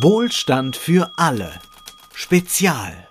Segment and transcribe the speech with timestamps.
[0.00, 1.52] Wohlstand für alle.
[2.14, 3.08] Spezial.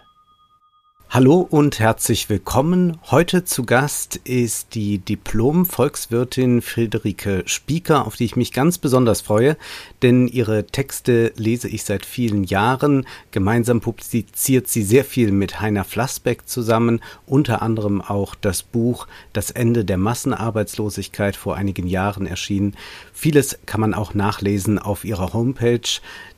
[1.13, 2.97] Hallo und herzlich willkommen.
[3.11, 9.57] Heute zu Gast ist die Diplom-Volkswirtin Friederike Spieker, auf die ich mich ganz besonders freue,
[10.03, 13.05] denn ihre Texte lese ich seit vielen Jahren.
[13.31, 19.51] Gemeinsam publiziert sie sehr viel mit Heiner Flassbeck zusammen, unter anderem auch das Buch Das
[19.51, 22.77] Ende der Massenarbeitslosigkeit vor einigen Jahren erschienen.
[23.11, 25.81] Vieles kann man auch nachlesen auf ihrer Homepage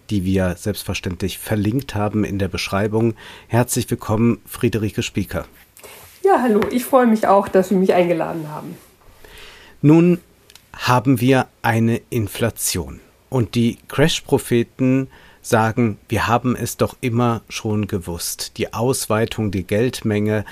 [0.10, 3.16] die wir selbstverständlich verlinkt haben in der Beschreibung.
[3.48, 5.46] Herzlich willkommen, Friederike Spieker.
[6.24, 8.78] Ja, hallo, ich freue mich auch, dass Sie mich eingeladen haben.
[9.82, 10.20] Nun
[10.76, 13.00] haben wir eine Inflation
[13.30, 15.08] und die Crash-Propheten
[15.42, 18.58] sagen, wir haben es doch immer schon gewusst.
[18.58, 20.46] Die Ausweitung der Geldmenge,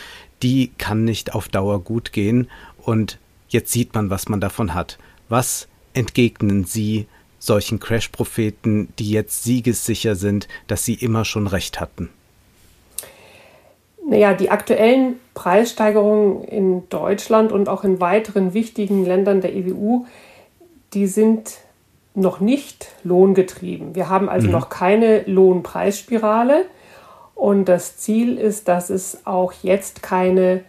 [0.43, 4.97] die kann nicht auf Dauer gut gehen und jetzt sieht man, was man davon hat.
[5.29, 7.07] Was entgegnen Sie
[7.41, 12.09] solchen Crash-Propheten, die jetzt siegessicher sind, dass sie immer schon recht hatten?
[14.07, 20.05] Naja, die aktuellen Preissteigerungen in Deutschland und auch in weiteren wichtigen Ländern der EWU,
[20.93, 21.57] die sind
[22.13, 23.95] noch nicht lohngetrieben.
[23.95, 24.53] Wir haben also mhm.
[24.53, 26.65] noch keine Lohnpreisspirale
[27.33, 30.63] und das Ziel ist, dass es auch jetzt keine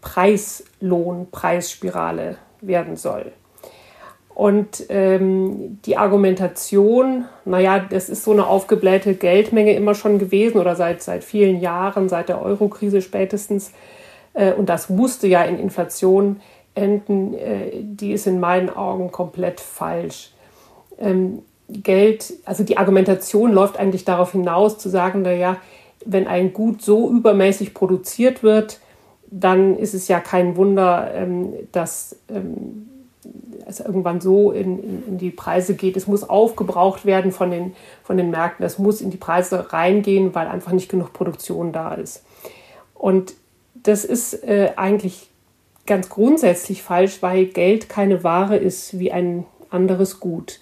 [0.00, 3.30] Preislohnpreisspirale werden soll.
[4.38, 10.76] Und ähm, die Argumentation, naja, das ist so eine aufgeblähte Geldmenge immer schon gewesen oder
[10.76, 13.72] seit, seit vielen Jahren, seit der Eurokrise spätestens.
[14.34, 16.40] Äh, und das musste ja in Inflation
[16.76, 20.30] enden, äh, die ist in meinen Augen komplett falsch.
[21.00, 25.56] Ähm, Geld, also die Argumentation läuft eigentlich darauf hinaus, zu sagen, naja,
[26.06, 28.78] wenn ein Gut so übermäßig produziert wird,
[29.32, 32.88] dann ist es ja kein Wunder, ähm, dass ähm,
[33.66, 35.96] es irgendwann so in, in, in, die Preise geht.
[35.96, 38.64] Es muss aufgebraucht werden von den, von den Märkten.
[38.64, 42.24] Es muss in die Preise reingehen, weil einfach nicht genug Produktion da ist.
[42.94, 43.34] Und
[43.74, 45.28] das ist äh, eigentlich
[45.86, 50.60] ganz grundsätzlich falsch, weil Geld keine Ware ist wie ein anderes Gut.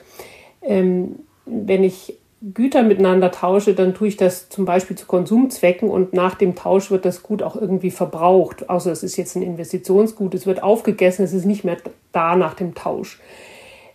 [0.63, 6.13] Ähm, wenn ich Güter miteinander tausche, dann tue ich das zum Beispiel zu Konsumzwecken und
[6.13, 8.69] nach dem Tausch wird das Gut auch irgendwie verbraucht.
[8.69, 11.79] Außer es ist jetzt ein Investitionsgut, es wird aufgegessen, es ist nicht mehr
[12.13, 13.21] da nach dem Tausch.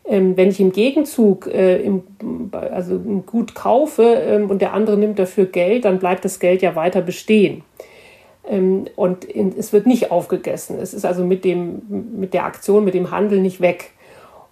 [0.06, 2.04] Ähm, wenn ich im Gegenzug äh, im,
[2.52, 6.64] also ein Gut kaufe ähm, und der andere nimmt dafür Geld, dann bleibt das Geld
[6.64, 7.64] ja weiter bestehen.
[8.50, 10.80] Ähm, und in, es wird nicht aufgegessen.
[10.80, 11.84] Es ist also mit, dem,
[12.18, 13.92] mit der Aktion, mit dem Handel nicht weg.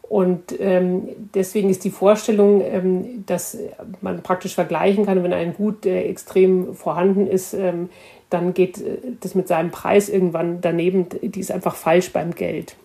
[0.09, 3.57] Und ähm, deswegen ist die Vorstellung, ähm, dass
[4.01, 7.89] man praktisch vergleichen kann, wenn ein Gut äh, extrem vorhanden ist, ähm,
[8.31, 12.75] dann geht äh, das mit seinem Preis irgendwann daneben, die ist einfach falsch beim Geld.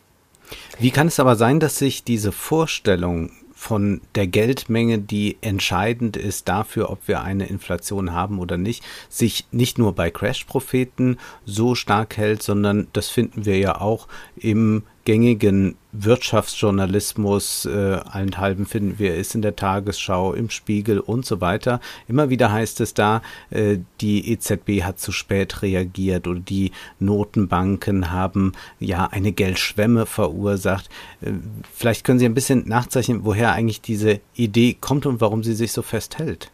[0.78, 6.48] Wie kann es aber sein, dass sich diese Vorstellung von der Geldmenge, die entscheidend ist
[6.48, 12.18] dafür, ob wir eine Inflation haben oder nicht, sich nicht nur bei Crash-Propheten so stark
[12.18, 19.34] hält, sondern das finden wir ja auch im gängigen Wirtschaftsjournalismus, äh, allenthalben finden wir es
[19.34, 21.80] in der Tagesschau, im Spiegel und so weiter.
[22.08, 28.10] Immer wieder heißt es da, äh, die EZB hat zu spät reagiert oder die Notenbanken
[28.10, 30.90] haben ja eine Geldschwemme verursacht.
[31.20, 31.32] Äh,
[31.72, 35.72] vielleicht können Sie ein bisschen nachzeichnen, woher eigentlich diese Idee kommt und warum sie sich
[35.72, 36.50] so festhält.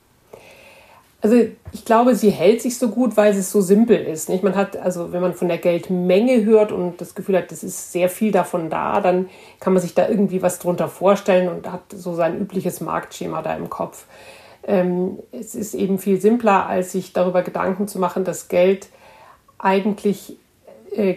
[1.22, 1.36] Also
[1.72, 4.28] ich glaube, sie hält sich so gut, weil es so simpel ist.
[4.31, 4.42] Nicht?
[4.42, 7.92] Man hat, also wenn man von der Geldmenge hört und das Gefühl hat, das ist
[7.92, 9.28] sehr viel davon da, dann
[9.60, 13.54] kann man sich da irgendwie was drunter vorstellen und hat so sein übliches Marktschema da
[13.54, 14.06] im Kopf.
[14.62, 18.88] Ähm, es ist eben viel simpler, als sich darüber Gedanken zu machen, dass Geld
[19.58, 20.38] eigentlich
[20.92, 21.16] äh,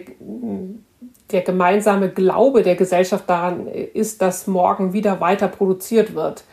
[1.30, 6.44] der gemeinsame Glaube der Gesellschaft daran ist, dass morgen wieder weiter produziert wird.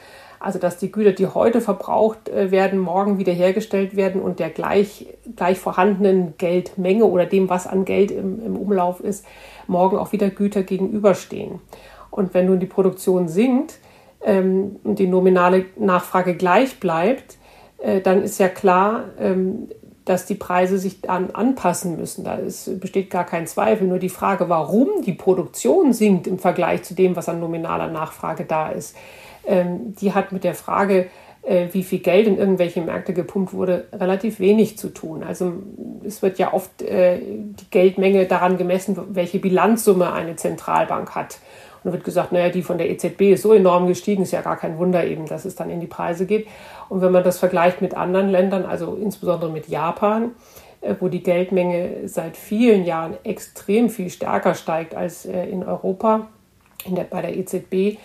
[0.42, 5.08] Also dass die Güter, die heute verbraucht äh, werden, morgen wiederhergestellt werden und der gleich,
[5.36, 9.26] gleich vorhandenen Geldmenge oder dem, was an Geld im, im Umlauf ist,
[9.68, 11.60] morgen auch wieder Güter gegenüberstehen.
[12.10, 13.80] Und wenn nun die Produktion sinkt
[14.24, 17.38] ähm, und die nominale Nachfrage gleich bleibt,
[17.78, 19.70] äh, dann ist ja klar, ähm,
[20.06, 22.24] dass die Preise sich an, anpassen müssen.
[22.24, 23.88] Da ist, besteht gar kein Zweifel.
[23.88, 28.46] Nur die Frage, warum die Produktion sinkt im Vergleich zu dem, was an nominaler Nachfrage
[28.46, 28.96] da ist,
[29.48, 31.08] die hat mit der Frage,
[31.44, 35.24] äh, wie viel Geld in irgendwelche Märkte gepumpt wurde, relativ wenig zu tun.
[35.24, 35.54] Also
[36.06, 41.40] es wird ja oft äh, die Geldmenge daran gemessen, welche Bilanzsumme eine Zentralbank hat.
[41.84, 44.42] Und da wird gesagt, naja, die von der EZB ist so enorm gestiegen, ist ja
[44.42, 46.48] gar kein Wunder eben, dass es dann in die Preise geht.
[46.90, 50.32] Und wenn man das vergleicht mit anderen Ländern, also insbesondere mit Japan,
[50.82, 56.28] äh, wo die Geldmenge seit vielen Jahren extrem viel stärker steigt als in Europa,
[56.86, 57.98] in der, bei der EZB,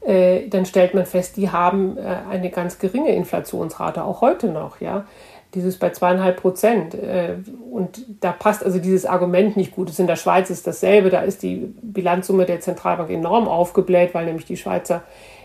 [0.00, 4.80] äh, dann stellt man fest, die haben äh, eine ganz geringe Inflationsrate, auch heute noch,
[4.80, 5.04] ja.
[5.54, 6.94] Dieses bei zweieinhalb Prozent.
[6.94, 7.34] Äh,
[7.70, 9.96] und da passt also dieses Argument nicht gut.
[9.98, 11.10] in der Schweiz ist dasselbe.
[11.10, 15.02] Da ist die Bilanzsumme der Zentralbank enorm aufgebläht, weil nämlich die Schweizer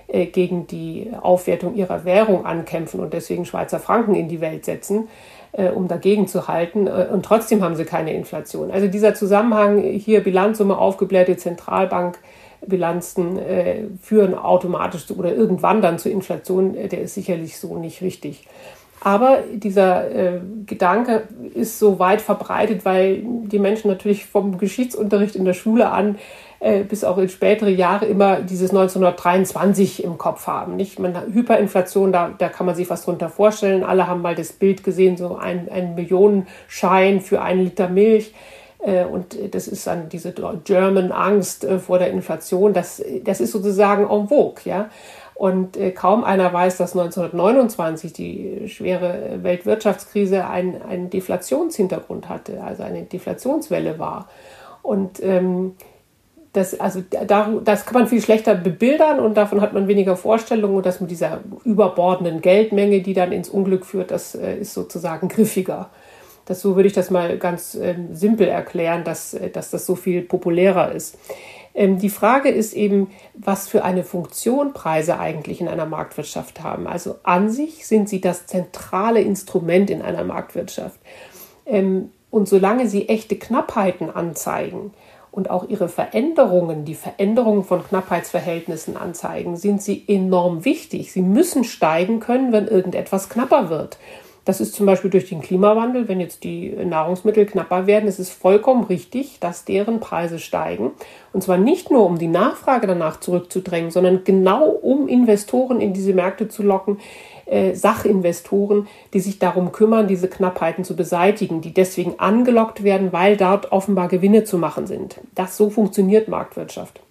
[0.07, 5.07] äh, gegen die Aufwertung ihrer Währung ankämpfen und deswegen Schweizer Franken in die Welt setzen,
[5.53, 6.87] äh, um dagegen zu halten.
[6.87, 8.69] Und trotzdem haben sie keine Inflation.
[8.69, 12.19] Also dieser Zusammenhang hier Bilanzsumme aufgeblähte Zentralbank
[12.67, 17.77] Bilanzen äh, führen automatisch zu, oder irgendwann dann zur Inflation, äh, der ist sicherlich so
[17.77, 18.47] nicht richtig.
[19.01, 25.45] Aber dieser äh, Gedanke ist so weit verbreitet, weil die Menschen natürlich vom Geschichtsunterricht in
[25.45, 26.17] der Schule an
[26.59, 30.75] äh, bis auch in spätere Jahre immer dieses 1923 im Kopf haben.
[30.75, 30.97] Nicht?
[30.97, 33.83] Man, Hyperinflation, da, da kann man sich was drunter vorstellen.
[33.83, 38.33] Alle haben mal das Bild gesehen, so ein, ein Millionenschein für einen Liter Milch.
[38.79, 40.33] Äh, und das ist dann diese
[40.63, 42.73] German Angst äh, vor der Inflation.
[42.73, 44.89] Das, das ist sozusagen en vogue, ja.
[45.35, 52.83] Und äh, kaum einer weiß, dass 1929 die schwere Weltwirtschaftskrise einen, einen Deflationshintergrund hatte, also
[52.83, 54.29] eine Deflationswelle war.
[54.81, 55.73] Und ähm,
[56.53, 60.77] das, also da, das kann man viel schlechter bebildern und davon hat man weniger Vorstellungen.
[60.77, 65.27] Und das mit dieser überbordenden Geldmenge, die dann ins Unglück führt, das äh, ist sozusagen
[65.27, 65.89] griffiger.
[66.45, 69.95] Das, so würde ich das mal ganz ähm, simpel erklären, dass, äh, dass das so
[69.95, 71.17] viel populärer ist.
[71.73, 76.87] Ähm, die Frage ist eben, was für eine Funktion Preise eigentlich in einer Marktwirtschaft haben.
[76.87, 80.99] Also an sich sind sie das zentrale Instrument in einer Marktwirtschaft.
[81.65, 84.91] Ähm, und solange sie echte Knappheiten anzeigen,
[85.35, 91.11] und auch ihre Veränderungen, die Veränderungen von Knappheitsverhältnissen anzeigen, sind sie enorm wichtig.
[91.11, 93.97] Sie müssen steigen können, wenn irgendetwas knapper wird.
[94.45, 98.29] Das ist zum Beispiel durch den Klimawandel, wenn jetzt die Nahrungsmittel knapper werden, ist es
[98.29, 100.91] vollkommen richtig, dass deren Preise steigen.
[101.33, 106.13] Und zwar nicht nur, um die Nachfrage danach zurückzudrängen, sondern genau um Investoren in diese
[106.13, 106.99] Märkte zu locken,
[107.47, 113.37] äh, Sachinvestoren, die sich darum kümmern, diese Knappheiten zu beseitigen, die deswegen angelockt werden, weil
[113.37, 115.19] dort offenbar Gewinne zu machen sind.
[115.33, 117.01] Das so funktioniert Marktwirtschaft.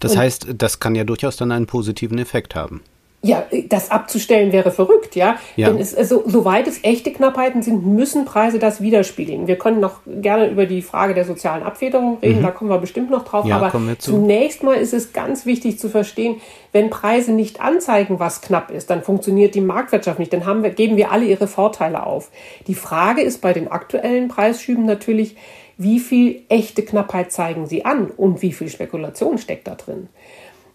[0.00, 2.82] Das Und heißt, das kann ja durchaus dann einen positiven Effekt haben.
[3.24, 5.36] Ja, das abzustellen wäre verrückt, ja.
[5.54, 5.68] ja.
[5.68, 9.46] Denn es, also, soweit es echte Knappheiten sind, müssen Preise das widerspiegeln.
[9.46, 12.42] Wir können noch gerne über die Frage der sozialen Abfederung reden, mhm.
[12.42, 13.46] da kommen wir bestimmt noch drauf.
[13.46, 16.40] Ja, aber zunächst mal ist es ganz wichtig zu verstehen,
[16.72, 20.32] wenn Preise nicht anzeigen, was knapp ist, dann funktioniert die Marktwirtschaft nicht.
[20.32, 22.32] Dann haben wir, geben wir alle ihre Vorteile auf.
[22.66, 25.36] Die Frage ist bei den aktuellen Preisschüben natürlich,
[25.78, 30.08] wie viel echte Knappheit zeigen sie an und wie viel Spekulation steckt da drin.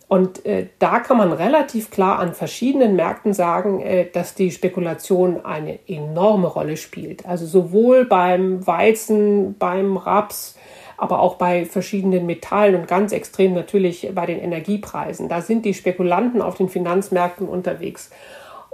[0.07, 5.44] Und äh, da kann man relativ klar an verschiedenen Märkten sagen, äh, dass die Spekulation
[5.44, 7.25] eine enorme Rolle spielt.
[7.25, 10.57] Also sowohl beim Weizen, beim Raps,
[10.95, 15.27] aber auch bei verschiedenen Metallen und ganz extrem natürlich bei den Energiepreisen.
[15.27, 18.09] Da sind die Spekulanten auf den Finanzmärkten unterwegs.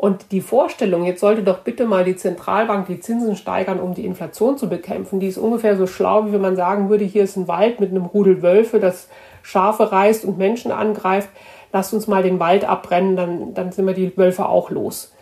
[0.03, 4.05] Und die Vorstellung, jetzt sollte doch bitte mal die Zentralbank die Zinsen steigern, um die
[4.05, 7.37] Inflation zu bekämpfen, die ist ungefähr so schlau, wie wenn man sagen würde, hier ist
[7.37, 9.07] ein Wald mit einem Rudel Wölfe, das
[9.43, 11.29] Schafe reißt und Menschen angreift,
[11.71, 15.13] lasst uns mal den Wald abbrennen, dann, dann sind wir die Wölfe auch los.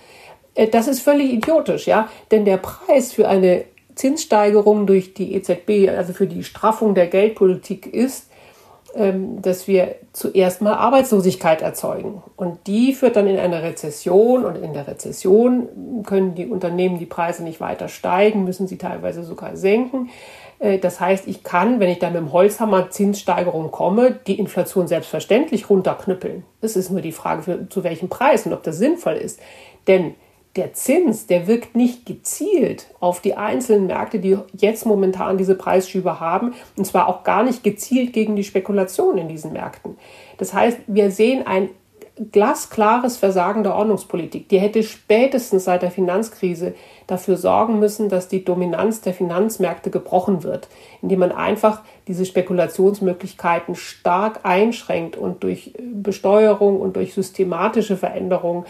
[0.56, 5.96] Äh, das ist völlig idiotisch, ja, denn der Preis für eine Zinssteigerung durch die EZB,
[5.96, 8.31] also für die Straffung der Geldpolitik ist,
[8.94, 12.22] dass wir zuerst mal Arbeitslosigkeit erzeugen.
[12.36, 17.06] Und die führt dann in eine Rezession und in der Rezession können die Unternehmen die
[17.06, 20.10] Preise nicht weiter steigen, müssen sie teilweise sogar senken.
[20.60, 24.88] Äh, das heißt, ich kann, wenn ich da mit dem Holzhammer Zinssteigerung komme, die Inflation
[24.88, 26.44] selbstverständlich runterknüppeln.
[26.62, 29.40] Es ist nur die Frage, zu welchem Preis und ob das sinnvoll ist.
[29.88, 30.16] Denn
[30.56, 36.20] der Zins, der wirkt nicht gezielt auf die einzelnen Märkte, die jetzt momentan diese Preisschübe
[36.20, 39.98] haben, und zwar auch gar nicht gezielt gegen die Spekulation in diesen Märkten.
[40.38, 41.70] Das heißt, wir sehen ein
[42.32, 44.50] glasklares Versagen der Ordnungspolitik.
[44.50, 46.76] Die hätte spätestens seit der Finanzkrise
[47.08, 50.68] dafür sorgen müssen, dass die Dominanz der Finanzmärkte gebrochen wird,
[51.02, 58.66] indem man einfach diese Spekulationsmöglichkeiten stark einschränkt und durch Besteuerung und durch systematische Veränderungen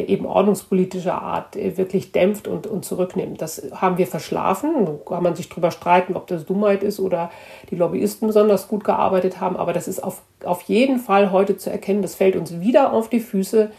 [0.00, 3.40] eben ordnungspolitischer Art äh, wirklich dämpft und, und zurücknimmt.
[3.40, 4.86] Das haben wir verschlafen.
[4.86, 7.30] Da kann man sich darüber streiten, ob das Dummheit ist oder
[7.70, 9.56] die Lobbyisten besonders gut gearbeitet haben.
[9.56, 12.02] Aber das ist auf, auf jeden Fall heute zu erkennen.
[12.02, 13.70] Das fällt uns wieder auf die Füße,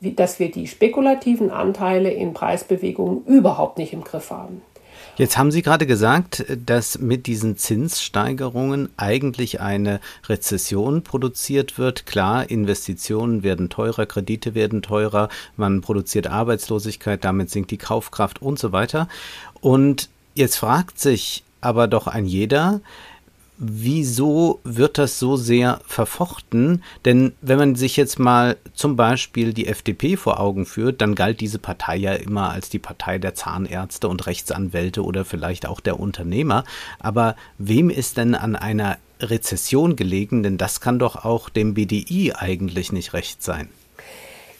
[0.00, 4.62] wie, dass wir die spekulativen Anteile in Preisbewegungen überhaupt nicht im Griff haben.
[5.20, 12.06] Jetzt haben Sie gerade gesagt, dass mit diesen Zinssteigerungen eigentlich eine Rezession produziert wird.
[12.06, 18.58] Klar, Investitionen werden teurer, Kredite werden teurer, man produziert Arbeitslosigkeit, damit sinkt die Kaufkraft und
[18.58, 19.08] so weiter.
[19.60, 22.80] Und jetzt fragt sich aber doch ein jeder,
[23.60, 26.82] wieso wird das so sehr verfochten?
[27.04, 31.40] Denn wenn man sich jetzt mal zum Beispiel die FDP vor Augen führt, dann galt
[31.40, 36.00] diese Partei ja immer als die Partei der Zahnärzte und Rechtsanwälte oder vielleicht auch der
[36.00, 36.64] Unternehmer.
[36.98, 40.42] Aber wem ist denn an einer Rezession gelegen?
[40.42, 43.68] Denn das kann doch auch dem BDI eigentlich nicht recht sein.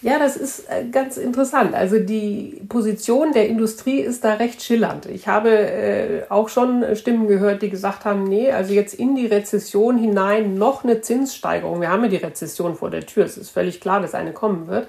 [0.03, 1.75] Ja, das ist äh, ganz interessant.
[1.75, 5.05] Also die Position der Industrie ist da recht schillernd.
[5.05, 9.27] Ich habe äh, auch schon Stimmen gehört, die gesagt haben, nee, also jetzt in die
[9.27, 11.83] Rezession hinein noch eine Zinssteigerung.
[11.83, 13.27] Wir haben ja die Rezession vor der Tür.
[13.27, 14.89] Es ist völlig klar, dass eine kommen wird.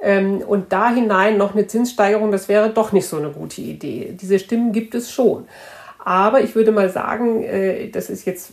[0.00, 4.16] Ähm, und da hinein noch eine Zinssteigerung, das wäre doch nicht so eine gute Idee.
[4.20, 5.46] Diese Stimmen gibt es schon.
[6.04, 8.52] Aber ich würde mal sagen, äh, das ist jetzt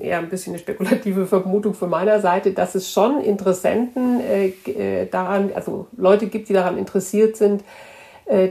[0.00, 5.06] eher ein bisschen eine spekulative Vermutung von meiner Seite, dass es schon Interessenten äh, äh,
[5.06, 7.64] daran, also Leute gibt, die daran interessiert sind,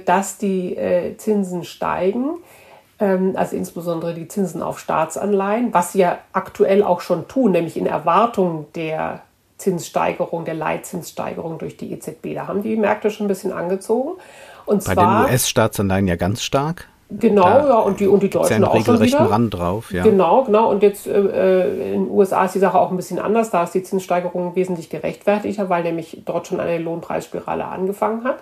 [0.03, 0.75] dass die
[1.15, 2.39] Zinsen steigen.
[2.99, 7.77] Ähm, also insbesondere die Zinsen auf Staatsanleihen, was sie ja aktuell auch schon tun, nämlich
[7.77, 9.21] in Erwartung der
[9.57, 12.33] Zinssteigerung, der Leitzinssteigerung durch die EZB.
[12.33, 14.19] Da haben die Märkte schon ein bisschen angezogen.
[14.65, 16.89] Und Bei zwar, den US-Staatsanleihen ja ganz stark.
[17.11, 19.31] Genau, da ja, und die, und die Deutschen ja auch schon wieder.
[19.31, 20.03] Rand drauf, ja.
[20.03, 20.69] Genau, genau.
[20.69, 23.49] Und jetzt äh, in den USA ist die Sache auch ein bisschen anders.
[23.49, 28.37] Da ist die Zinssteigerung wesentlich gerechtfertigter, weil nämlich dort schon eine Lohnpreisspirale angefangen hat.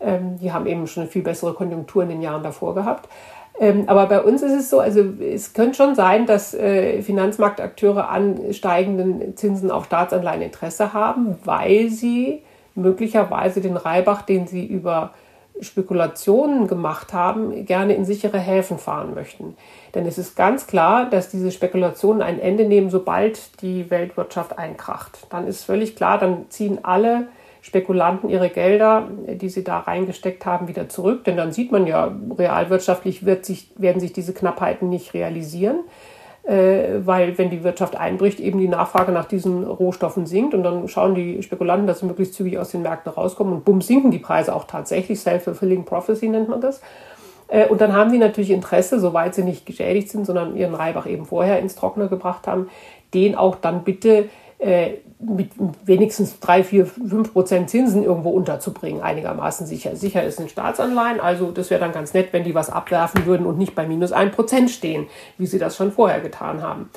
[0.00, 3.08] Ähm, die haben eben schon eine viel bessere Konjunktur in den Jahren davor gehabt.
[3.60, 8.08] Ähm, aber bei uns ist es so, also es könnte schon sein, dass äh, Finanzmarktakteure
[8.08, 12.42] an steigenden Zinsen auf Staatsanleihen Interesse haben, weil sie
[12.74, 15.12] möglicherweise den Reibach, den sie über
[15.60, 19.56] Spekulationen gemacht haben, gerne in sichere Häfen fahren möchten.
[19.94, 25.26] Denn es ist ganz klar, dass diese Spekulationen ein Ende nehmen, sobald die Weltwirtschaft einkracht.
[25.30, 27.28] Dann ist völlig klar, dann ziehen alle
[27.60, 31.24] Spekulanten ihre Gelder, die sie da reingesteckt haben, wieder zurück.
[31.24, 35.80] Denn dann sieht man ja, realwirtschaftlich sich, werden sich diese Knappheiten nicht realisieren
[36.44, 41.14] weil wenn die Wirtschaft einbricht, eben die Nachfrage nach diesen Rohstoffen sinkt und dann schauen
[41.14, 44.54] die Spekulanten, dass sie möglichst zügig aus den Märkten rauskommen und bumm, sinken die Preise
[44.54, 45.20] auch tatsächlich.
[45.20, 46.80] Self-fulfilling prophecy nennt man das.
[47.52, 51.06] Äh, und dann haben die natürlich Interesse, soweit sie nicht geschädigt sind, sondern ihren Reibach
[51.06, 52.68] eben vorher ins Trockene gebracht haben,
[53.14, 55.50] den auch dann bitte äh, mit
[55.84, 59.96] wenigstens 3, 4, 5 Prozent Zinsen irgendwo unterzubringen, einigermaßen sicher.
[59.96, 63.46] Sicher ist ein Staatsanleihen, also das wäre dann ganz nett, wenn die was abwerfen würden
[63.46, 65.06] und nicht bei minus 1 Prozent stehen,
[65.38, 66.90] wie sie das schon vorher getan haben.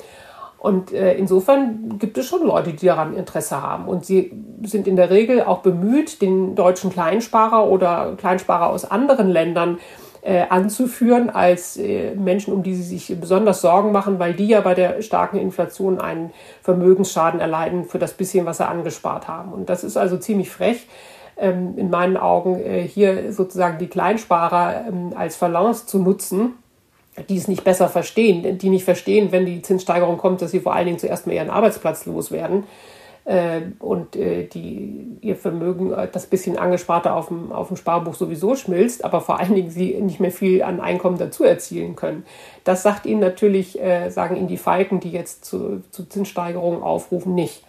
[0.58, 3.86] Und äh, insofern gibt es schon Leute, die daran Interesse haben.
[3.86, 9.28] Und sie sind in der Regel auch bemüht, den deutschen Kleinsparer oder Kleinsparer aus anderen
[9.28, 10.05] Ländern äh,
[10.48, 14.74] anzuführen als äh, Menschen, um die sie sich besonders Sorgen machen, weil die ja bei
[14.74, 19.52] der starken Inflation einen Vermögensschaden erleiden für das bisschen, was sie angespart haben.
[19.52, 20.86] Und das ist also ziemlich frech.
[21.38, 26.54] Ähm, in meinen Augen äh, hier sozusagen die Kleinsparer ähm, als Balance zu nutzen,
[27.28, 30.74] die es nicht besser verstehen, die nicht verstehen, wenn die Zinssteigerung kommt, dass sie vor
[30.74, 32.95] allen Dingen zuerst mal ihren Arbeitsplatz loswerden äh,
[33.80, 38.54] und äh, die, ihr Vermögen, äh, das bisschen angesparte auf dem, auf dem Sparbuch sowieso
[38.54, 42.24] schmilzt, aber vor allen Dingen sie nicht mehr viel an Einkommen dazu erzielen können.
[42.62, 47.34] Das sagt ihnen natürlich, äh, sagen ihnen die Falken, die jetzt zu, zu Zinssteigerungen aufrufen,
[47.34, 47.64] nicht.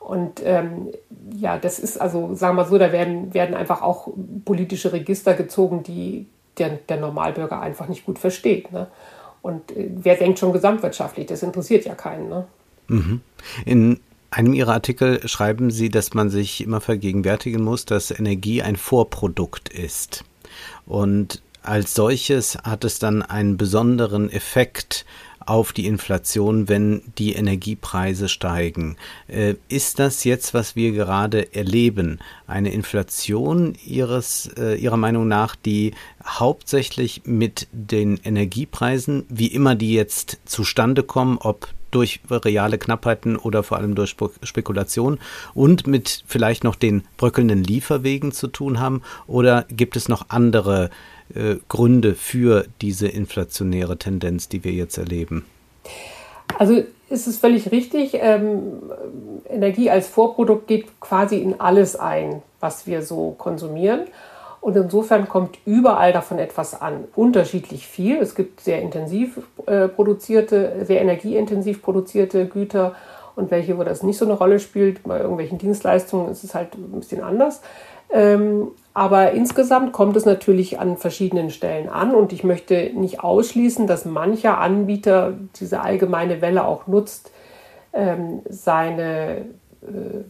[0.00, 0.88] Und ähm,
[1.34, 4.08] ja, das ist also, sagen wir mal so, da werden, werden einfach auch
[4.44, 6.26] politische Register gezogen, die
[6.58, 8.70] der, der Normalbürger einfach nicht gut versteht.
[8.70, 8.86] Ne?
[9.40, 11.26] Und äh, wer denkt schon gesamtwirtschaftlich?
[11.26, 12.28] Das interessiert ja keinen.
[12.28, 12.46] Ne?
[12.88, 13.20] Mhm.
[13.64, 18.76] In einem Ihrer Artikel schreiben Sie, dass man sich immer vergegenwärtigen muss, dass Energie ein
[18.76, 20.24] Vorprodukt ist.
[20.86, 25.04] Und als solches hat es dann einen besonderen Effekt
[25.50, 28.96] auf die Inflation, wenn die Energiepreise steigen.
[29.26, 35.56] Äh, ist das jetzt, was wir gerade erleben, eine Inflation Ihres, äh, Ihrer Meinung nach,
[35.56, 35.94] die
[36.24, 43.62] hauptsächlich mit den Energiepreisen, wie immer die jetzt zustande kommen, ob durch reale Knappheiten oder
[43.62, 45.18] vor allem durch Spekulation
[45.54, 49.02] und mit vielleicht noch den bröckelnden Lieferwegen zu tun haben?
[49.26, 50.90] Oder gibt es noch andere
[51.34, 55.44] äh, Gründe für diese inflationäre Tendenz, die wir jetzt erleben?
[56.58, 58.12] Also ist es völlig richtig.
[58.14, 58.82] Ähm,
[59.48, 64.06] Energie als Vorprodukt geht quasi in alles ein, was wir so konsumieren.
[64.60, 67.04] Und insofern kommt überall davon etwas an.
[67.14, 68.18] Unterschiedlich viel.
[68.18, 72.94] Es gibt sehr intensiv äh, produzierte, sehr energieintensiv produzierte Güter
[73.36, 75.02] und welche, wo das nicht so eine Rolle spielt.
[75.04, 77.62] Bei irgendwelchen Dienstleistungen ist es halt ein bisschen anders.
[78.12, 83.86] Ähm, aber insgesamt kommt es natürlich an verschiedenen Stellen an und ich möchte nicht ausschließen,
[83.86, 87.30] dass mancher Anbieter diese allgemeine Welle auch nutzt,
[87.92, 89.46] ähm, seine
[89.82, 90.24] äh,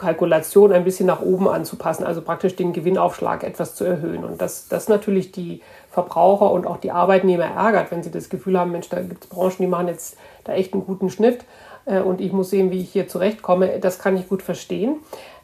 [0.00, 4.24] Kalkulation ein bisschen nach oben anzupassen, also praktisch den Gewinnaufschlag etwas zu erhöhen.
[4.24, 8.58] Und das, das natürlich die Verbraucher und auch die Arbeitnehmer ärgert, wenn sie das Gefühl
[8.58, 11.44] haben, Mensch, da gibt es Branchen, die machen jetzt da echt einen guten Schnitt
[11.84, 13.78] äh, und ich muss sehen, wie ich hier zurechtkomme.
[13.78, 14.96] Das kann ich gut verstehen.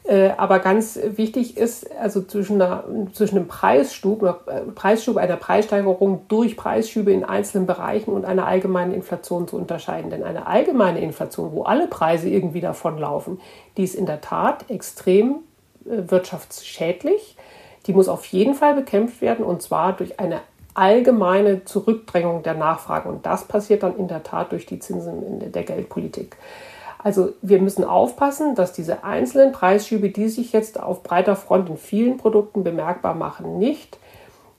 [0.07, 6.21] Äh, aber ganz wichtig ist, also zwischen, einer, zwischen einem Preisschub, äh, Preisschub, einer Preissteigerung
[6.29, 10.09] durch Preisschübe in einzelnen Bereichen und einer allgemeinen Inflation zu unterscheiden.
[10.09, 13.41] Denn eine allgemeine Inflation, wo alle Preise irgendwie davonlaufen,
[13.75, 15.39] die ist in der Tat extrem
[15.83, 17.35] wirtschaftsschädlich.
[17.85, 20.39] Die muss auf jeden Fall bekämpft werden und zwar durch eine
[20.73, 23.09] allgemeine Zurückdrängung der Nachfrage.
[23.09, 26.37] Und das passiert dann in der Tat durch die Zinsen in der Geldpolitik.
[27.03, 31.77] Also wir müssen aufpassen, dass diese einzelnen Preisschübe, die sich jetzt auf breiter Front in
[31.77, 33.99] vielen Produkten bemerkbar machen, nicht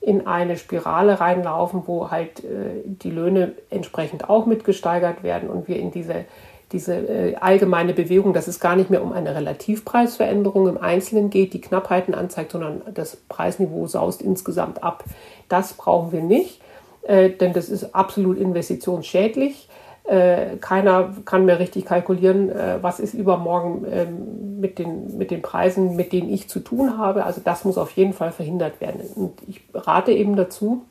[0.01, 5.77] in eine Spirale reinlaufen, wo halt äh, die Löhne entsprechend auch mitgesteigert werden und wir
[5.77, 6.25] in diese,
[6.71, 11.53] diese äh, allgemeine Bewegung, dass es gar nicht mehr um eine Relativpreisveränderung im Einzelnen geht,
[11.53, 15.03] die Knappheiten anzeigt, sondern das Preisniveau saust insgesamt ab.
[15.49, 16.61] Das brauchen wir nicht,
[17.03, 19.68] äh, denn das ist absolut investitionsschädlich.
[20.05, 25.41] Äh, keiner kann mehr richtig kalkulieren, äh, was ist übermorgen ähm, mit, den, mit den
[25.41, 27.25] Preisen, mit denen ich zu tun habe.
[27.25, 29.01] Also das muss auf jeden Fall verhindert werden.
[29.15, 30.83] Und ich rate eben dazu,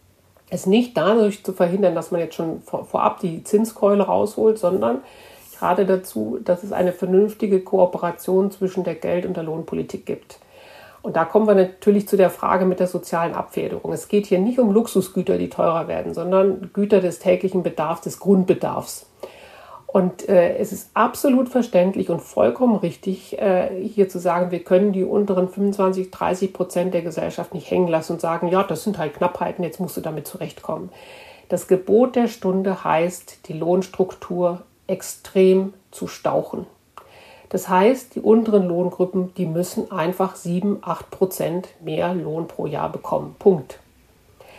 [0.51, 4.99] es nicht dadurch zu verhindern, dass man jetzt schon vor, vorab die Zinskeule rausholt, sondern
[5.51, 10.39] ich rate dazu, dass es eine vernünftige Kooperation zwischen der Geld- und der Lohnpolitik gibt.
[11.03, 13.93] Und da kommen wir natürlich zu der Frage mit der sozialen Abfederung.
[13.93, 18.19] Es geht hier nicht um Luxusgüter, die teurer werden, sondern Güter des täglichen Bedarfs, des
[18.19, 19.07] Grundbedarfs.
[19.87, 24.93] Und äh, es ist absolut verständlich und vollkommen richtig, äh, hier zu sagen, wir können
[24.93, 28.99] die unteren 25, 30 Prozent der Gesellschaft nicht hängen lassen und sagen, ja, das sind
[28.99, 30.91] halt Knappheiten, jetzt musst du damit zurechtkommen.
[31.49, 36.67] Das Gebot der Stunde heißt, die Lohnstruktur extrem zu stauchen.
[37.49, 42.93] Das heißt, die unteren Lohngruppen, die müssen einfach 7, 8 Prozent mehr Lohn pro Jahr
[42.93, 43.35] bekommen.
[43.39, 43.81] Punkt.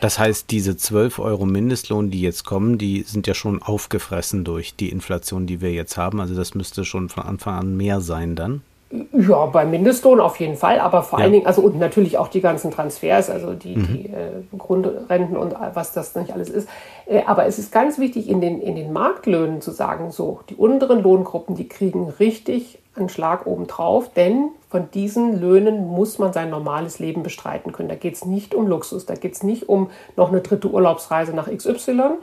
[0.02, 4.76] Das heißt, diese 12 Euro Mindestlohn, die jetzt kommen, die sind ja schon aufgefressen durch
[4.76, 6.22] die Inflation, die wir jetzt haben.
[6.22, 8.62] Also das müsste schon von Anfang an mehr sein dann.
[8.92, 11.26] Ja, beim Mindestlohn auf jeden Fall, aber vor ja.
[11.26, 13.88] allen Dingen, also und natürlich auch die ganzen Transfers, also die, mhm.
[13.88, 16.68] die äh, Grundrenten und was das nicht alles ist.
[17.06, 20.56] Äh, aber es ist ganz wichtig, in den, in den Marktlöhnen zu sagen, so, die
[20.56, 26.50] unteren Lohngruppen, die kriegen richtig einen Schlag obendrauf, denn von diesen Löhnen muss man sein
[26.50, 27.90] normales Leben bestreiten können.
[27.90, 31.36] Da geht es nicht um Luxus, da geht es nicht um noch eine dritte Urlaubsreise
[31.36, 32.16] nach XY,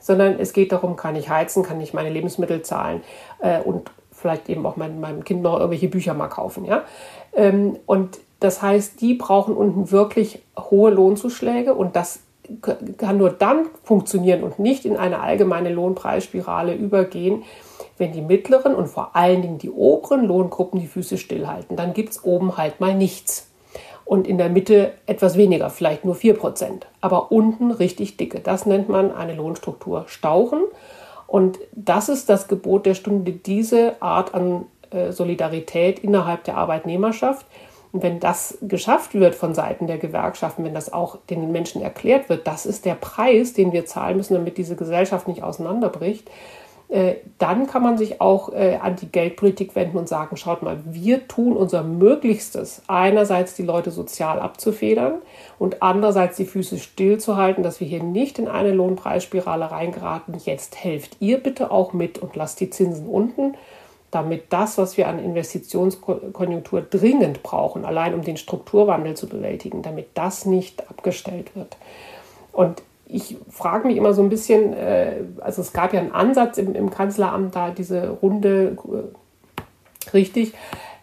[0.00, 3.02] sondern es geht darum, kann ich heizen, kann ich meine Lebensmittel zahlen
[3.40, 3.90] äh, und
[4.26, 6.64] vielleicht eben auch mein, meinem Kind noch irgendwelche Bücher mal kaufen.
[6.64, 6.82] Ja?
[7.32, 12.20] Ähm, und das heißt, die brauchen unten wirklich hohe Lohnzuschläge und das
[12.96, 17.44] kann nur dann funktionieren und nicht in eine allgemeine Lohnpreisspirale übergehen,
[17.98, 21.76] wenn die mittleren und vor allen Dingen die oberen Lohngruppen die Füße stillhalten.
[21.76, 23.50] Dann gibt es oben halt mal nichts.
[24.04, 26.82] Und in der Mitte etwas weniger, vielleicht nur 4%.
[27.00, 28.38] Aber unten richtig dicke.
[28.38, 30.60] Das nennt man eine Lohnstruktur Stauchen.
[31.26, 37.46] Und das ist das Gebot der Stunde, diese Art an äh, Solidarität innerhalb der Arbeitnehmerschaft.
[37.92, 42.28] Und wenn das geschafft wird von Seiten der Gewerkschaften, wenn das auch den Menschen erklärt
[42.28, 46.30] wird, das ist der Preis, den wir zahlen müssen, damit diese Gesellschaft nicht auseinanderbricht,
[47.38, 51.26] dann kann man sich auch äh, an die Geldpolitik wenden und sagen, schaut mal, wir
[51.26, 55.14] tun unser Möglichstes, einerseits die Leute sozial abzufedern
[55.58, 60.36] und andererseits die Füße stillzuhalten, dass wir hier nicht in eine Lohnpreisspirale reingeraten.
[60.44, 63.54] Jetzt helft ihr bitte auch mit und lasst die Zinsen unten,
[64.12, 70.10] damit das, was wir an Investitionskonjunktur dringend brauchen, allein um den Strukturwandel zu bewältigen, damit
[70.14, 71.76] das nicht abgestellt wird.
[72.52, 76.58] Und ich frage mich immer so ein bisschen, äh, also es gab ja einen Ansatz
[76.58, 80.54] im, im Kanzleramt da, diese Runde, äh, richtig.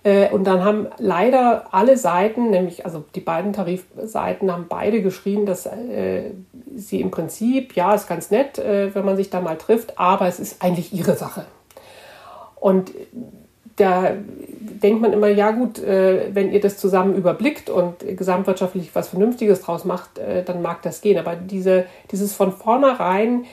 [0.04, 5.46] Äh, und dann haben leider alle Seiten, nämlich also die beiden Tarifseiten, haben beide geschrieben,
[5.46, 6.32] dass äh,
[6.76, 10.28] sie im Prinzip, ja, ist ganz nett, äh, wenn man sich da mal trifft, aber
[10.28, 11.46] es ist eigentlich ihre Sache.
[12.56, 12.92] Und
[13.76, 14.12] da
[14.84, 19.62] denkt man immer, ja gut, äh, wenn ihr das zusammen überblickt und gesamtwirtschaftlich was Vernünftiges
[19.62, 21.18] draus macht, äh, dann mag das gehen.
[21.18, 23.46] Aber diese, dieses von vornherein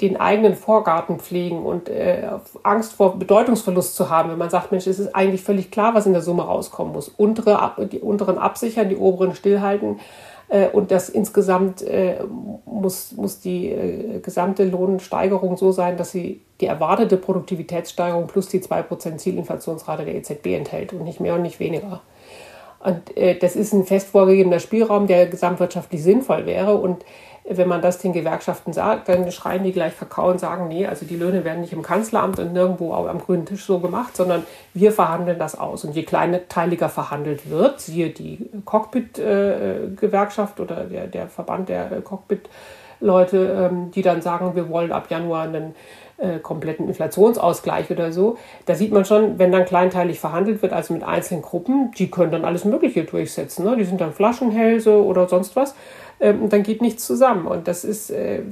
[0.00, 2.28] den eigenen Vorgarten pflegen und äh,
[2.62, 6.06] Angst vor Bedeutungsverlust zu haben, wenn man sagt, Mensch, es ist eigentlich völlig klar, was
[6.06, 7.08] in der Summe rauskommen muss.
[7.08, 9.98] Untere, die unteren absichern, die oberen stillhalten
[10.72, 12.20] und das insgesamt äh,
[12.64, 18.60] muss, muss die äh, gesamte Lohnsteigerung so sein, dass sie die erwartete Produktivitätssteigerung plus die
[18.60, 22.00] 2% Zielinflationsrate der EZB enthält und nicht mehr und nicht weniger.
[22.80, 26.76] Und äh, das ist ein fest vorgegebener Spielraum, der gesamtwirtschaftlich sinnvoll wäre.
[26.76, 27.04] Und
[27.50, 31.06] wenn man das den Gewerkschaften sagt, dann schreien die gleich Kakao und sagen, nee, also
[31.06, 34.92] die Löhne werden nicht im Kanzleramt und nirgendwo am grünen Tisch so gemacht, sondern wir
[34.92, 35.84] verhandeln das aus.
[35.84, 43.90] Und je kleinteiliger verhandelt wird, siehe die Cockpit-Gewerkschaft oder der, der Verband der Cockpit-Leute, ähm,
[43.92, 45.74] die dann sagen, wir wollen ab Januar einen
[46.18, 48.36] äh, kompletten Inflationsausgleich oder so.
[48.66, 52.32] Da sieht man schon, wenn dann kleinteilig verhandelt wird, also mit einzelnen Gruppen, die können
[52.32, 53.64] dann alles Mögliche durchsetzen.
[53.64, 53.76] Ne?
[53.76, 55.74] Die sind dann Flaschenhälse oder sonst was.
[56.20, 57.46] Ähm, dann geht nichts zusammen.
[57.46, 58.42] Und das ist äh,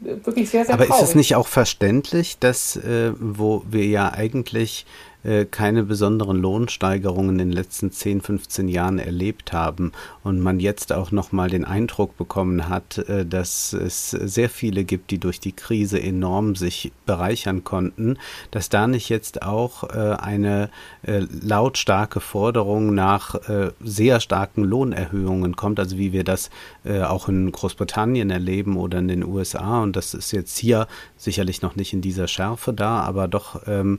[0.00, 1.02] wirklich sehr, sehr Aber traurig.
[1.02, 4.86] ist es nicht auch verständlich, dass, äh, wo wir ja eigentlich
[5.24, 9.92] äh, keine besonderen Lohnsteigerungen in den letzten 10, 15 Jahren erlebt haben
[10.24, 14.82] und man jetzt auch noch mal den Eindruck bekommen hat, äh, dass es sehr viele
[14.82, 18.18] gibt, die durch die Krise enorm sich bereichern konnten,
[18.50, 20.70] dass da nicht jetzt auch äh, eine
[21.02, 23.34] lautstarke Forderung nach
[23.82, 26.50] sehr starken Lohnerhöhungen kommt, also wie wir das
[26.84, 31.76] auch in Großbritannien erleben oder in den USA und das ist jetzt hier sicherlich noch
[31.76, 33.98] nicht in dieser Schärfe da, aber doch ähm,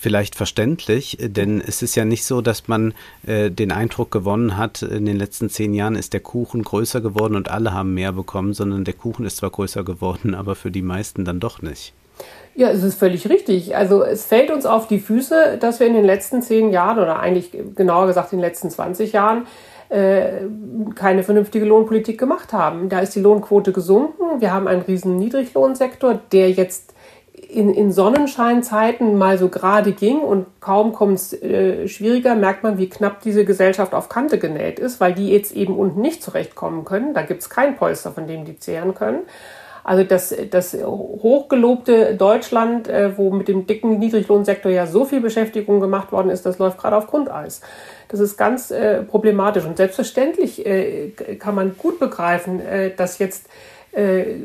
[0.00, 2.94] vielleicht verständlich, denn es ist ja nicht so, dass man
[3.26, 7.36] äh, den Eindruck gewonnen hat, in den letzten zehn Jahren ist der Kuchen größer geworden
[7.36, 10.82] und alle haben mehr bekommen, sondern der Kuchen ist zwar größer geworden, aber für die
[10.82, 11.92] meisten dann doch nicht.
[12.54, 13.76] Ja, es ist völlig richtig.
[13.76, 17.20] Also es fällt uns auf die Füße, dass wir in den letzten zehn Jahren oder
[17.20, 19.46] eigentlich genauer gesagt in den letzten 20 Jahren
[19.90, 20.46] äh,
[20.94, 22.88] keine vernünftige Lohnpolitik gemacht haben.
[22.88, 24.40] Da ist die Lohnquote gesunken.
[24.40, 26.94] Wir haben einen riesen Niedriglohnsektor, der jetzt
[27.52, 32.78] in, in Sonnenscheinzeiten mal so gerade ging und kaum kommt es äh, schwieriger, merkt man,
[32.78, 36.84] wie knapp diese Gesellschaft auf Kante genäht ist, weil die jetzt eben unten nicht zurechtkommen
[36.84, 37.14] können.
[37.14, 39.20] Da gibt es kein Polster, von dem die zehren können.
[39.82, 45.80] Also das, das hochgelobte Deutschland, äh, wo mit dem dicken Niedriglohnsektor ja so viel Beschäftigung
[45.80, 47.60] gemacht worden ist, das läuft gerade auf Grundeis.
[48.08, 49.64] Das ist ganz äh, problematisch.
[49.64, 53.48] Und selbstverständlich äh, kann man gut begreifen, äh, dass jetzt
[53.92, 54.36] äh,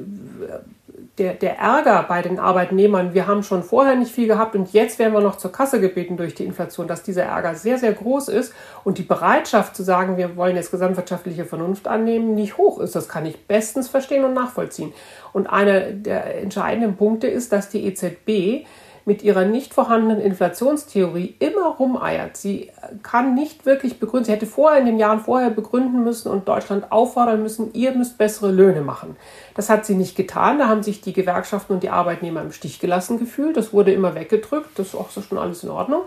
[1.18, 5.00] der, der Ärger bei den Arbeitnehmern, wir haben schon vorher nicht viel gehabt und jetzt
[5.00, 8.28] werden wir noch zur Kasse gebeten durch die Inflation, dass dieser Ärger sehr, sehr groß
[8.28, 12.96] ist und die Bereitschaft zu sagen, wir wollen jetzt gesamtwirtschaftliche Vernunft annehmen, nicht hoch ist.
[12.96, 14.92] Das kann ich bestens verstehen und nachvollziehen.
[15.32, 18.66] Und einer der entscheidenden Punkte ist, dass die EZB
[19.06, 22.36] mit ihrer nicht vorhandenen Inflationstheorie immer rumeiert.
[22.38, 22.72] Sie
[23.04, 26.92] kann nicht wirklich begründen, sie hätte vorher in den Jahren vorher begründen müssen und Deutschland
[26.92, 29.16] auffordern müssen, ihr müsst bessere Löhne machen.
[29.54, 30.58] Das hat sie nicht getan.
[30.58, 33.56] Da haben sich die Gewerkschaften und die Arbeitnehmer im Stich gelassen gefühlt.
[33.56, 34.70] Das wurde immer weggedrückt.
[34.78, 36.02] Das ist auch so schon alles in Ordnung.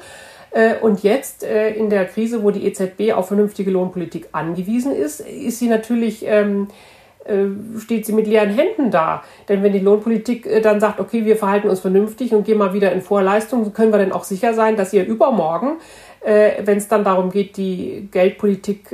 [0.51, 5.21] Äh, und jetzt äh, in der Krise, wo die EZB auf vernünftige Lohnpolitik angewiesen ist,
[5.21, 6.73] ist sie natürlich ähm, äh,
[7.79, 9.23] steht sie mit leeren Händen da.
[9.49, 12.73] Denn wenn die Lohnpolitik äh, dann sagt, okay, wir verhalten uns vernünftig und gehen mal
[12.73, 15.77] wieder in Vorleistung, können wir denn auch sicher sein, dass ihr übermorgen,
[16.21, 18.91] äh, wenn es dann darum geht, die Geldpolitik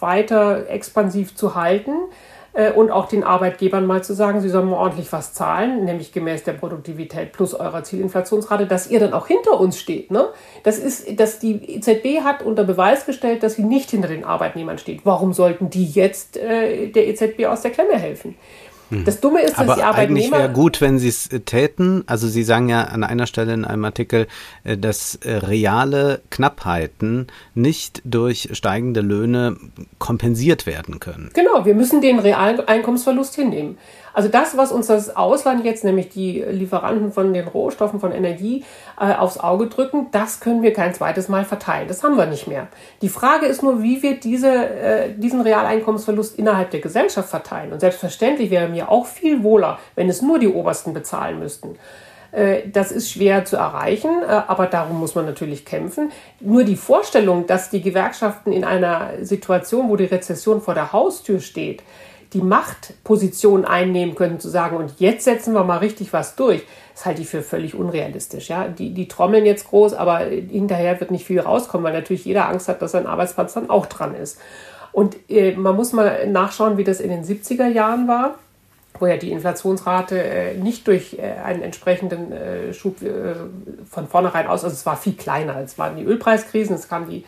[0.00, 2.25] weiter expansiv zu halten, äh,
[2.74, 6.42] und auch den Arbeitgebern mal zu sagen, sie sollen mal ordentlich was zahlen, nämlich gemäß
[6.44, 10.10] der Produktivität plus eurer Zielinflationsrate, dass ihr dann auch hinter uns steht.
[10.10, 10.28] Ne?
[10.62, 14.78] Das ist, dass die EZB hat unter Beweis gestellt, dass sie nicht hinter den Arbeitnehmern
[14.78, 15.00] steht.
[15.04, 18.36] Warum sollten die jetzt äh, der EZB aus der Klemme helfen?
[18.90, 20.18] Das Dumme ist, dass Aber die Arbeitnehmer.
[20.18, 22.04] Eigentlich wäre gut, wenn sie es äh, täten.
[22.06, 24.26] Also Sie sagen ja an einer Stelle in einem Artikel,
[24.64, 29.56] äh, dass äh, reale Knappheiten nicht durch steigende Löhne
[29.98, 31.30] kompensiert werden können.
[31.34, 33.78] Genau, wir müssen den realen Einkommensverlust hinnehmen.
[34.16, 38.64] Also das, was uns das Ausland jetzt, nämlich die Lieferanten von den Rohstoffen, von Energie,
[38.98, 41.86] äh, aufs Auge drücken, das können wir kein zweites Mal verteilen.
[41.86, 42.68] Das haben wir nicht mehr.
[43.02, 47.74] Die Frage ist nur, wie wir diese, äh, diesen Realeinkommensverlust innerhalb der Gesellschaft verteilen.
[47.74, 51.76] Und selbstverständlich wäre mir auch viel wohler, wenn es nur die Obersten bezahlen müssten.
[52.32, 56.10] Äh, das ist schwer zu erreichen, äh, aber darum muss man natürlich kämpfen.
[56.40, 61.40] Nur die Vorstellung, dass die Gewerkschaften in einer Situation, wo die Rezession vor der Haustür
[61.40, 61.82] steht,
[62.36, 67.06] die Machtposition einnehmen können, zu sagen, und jetzt setzen wir mal richtig was durch, das
[67.06, 68.48] halte ich für völlig unrealistisch.
[68.48, 68.68] Ja?
[68.68, 72.68] Die, die trommeln jetzt groß, aber hinterher wird nicht viel rauskommen, weil natürlich jeder Angst
[72.68, 74.38] hat, dass sein Arbeitsplatz dann auch dran ist.
[74.92, 78.34] Und äh, man muss mal nachschauen, wie das in den 70er Jahren war
[78.98, 83.34] wo ja die Inflationsrate äh, nicht durch äh, einen entsprechenden äh, Schub äh,
[83.90, 85.60] von vornherein aus, also es war viel kleiner.
[85.60, 87.24] Es waren die Ölpreiskrisen, es kam die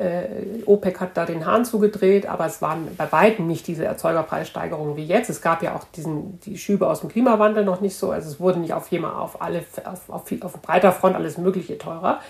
[0.00, 4.96] äh, OPEC hat da den Hahn zugedreht, aber es waren bei weitem nicht diese Erzeugerpreissteigerungen
[4.96, 5.28] wie jetzt.
[5.28, 8.10] Es gab ja auch diesen, die Schübe aus dem Klimawandel noch nicht so.
[8.10, 11.76] Also es wurde nicht auf, jemand, auf, alle, auf, auf, auf breiter Front alles Mögliche
[11.76, 12.20] teurer.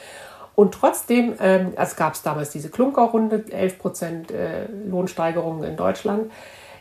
[0.56, 6.30] Und trotzdem, ähm, es gab damals diese Klunkerrunde, 11 Prozent äh, Lohnsteigerungen in Deutschland.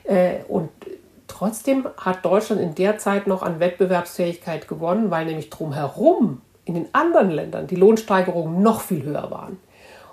[0.06, 0.69] Äh, und
[1.28, 6.88] trotzdem hat Deutschland in der Zeit noch an Wettbewerbsfähigkeit gewonnen, weil nämlich drumherum in den
[6.93, 9.58] anderen Ländern die Lohnsteigerungen noch viel höher waren.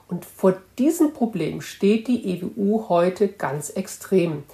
[0.08, 4.44] Und vor diesem Problem steht die EU heute ganz extrem.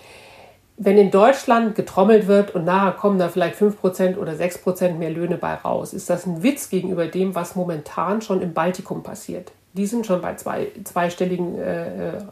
[0.78, 5.36] Wenn in Deutschland getrommelt wird und nachher kommen da vielleicht 5% oder 6% mehr Löhne
[5.36, 9.52] bei raus, ist das ein Witz gegenüber dem, was momentan schon im Baltikum passiert.
[9.74, 12.22] Die sind schon bei zwei, zweistelligen äh, äh,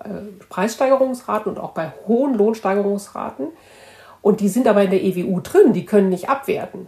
[0.49, 3.49] Preissteigerungsraten und auch bei hohen Lohnsteigerungsraten.
[4.23, 6.87] Und die sind aber in der EWU drin, die können nicht abwerten.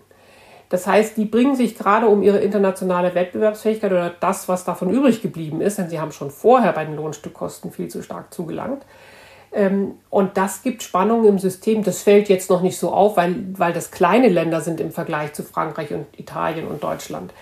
[0.73, 5.21] Das heißt, die bringen sich gerade um ihre internationale Wettbewerbsfähigkeit oder das, was davon übrig
[5.21, 8.83] geblieben ist, denn sie haben schon vorher bei den Lohnstückkosten viel zu stark zugelangt.
[9.53, 11.85] Ähm, und das gibt Spannungen im System.
[11.85, 15.35] Das fällt jetzt noch nicht so auf, weil, weil das kleine Länder sind im Vergleich
[15.35, 17.35] zu Frankreich und Italien und Deutschland.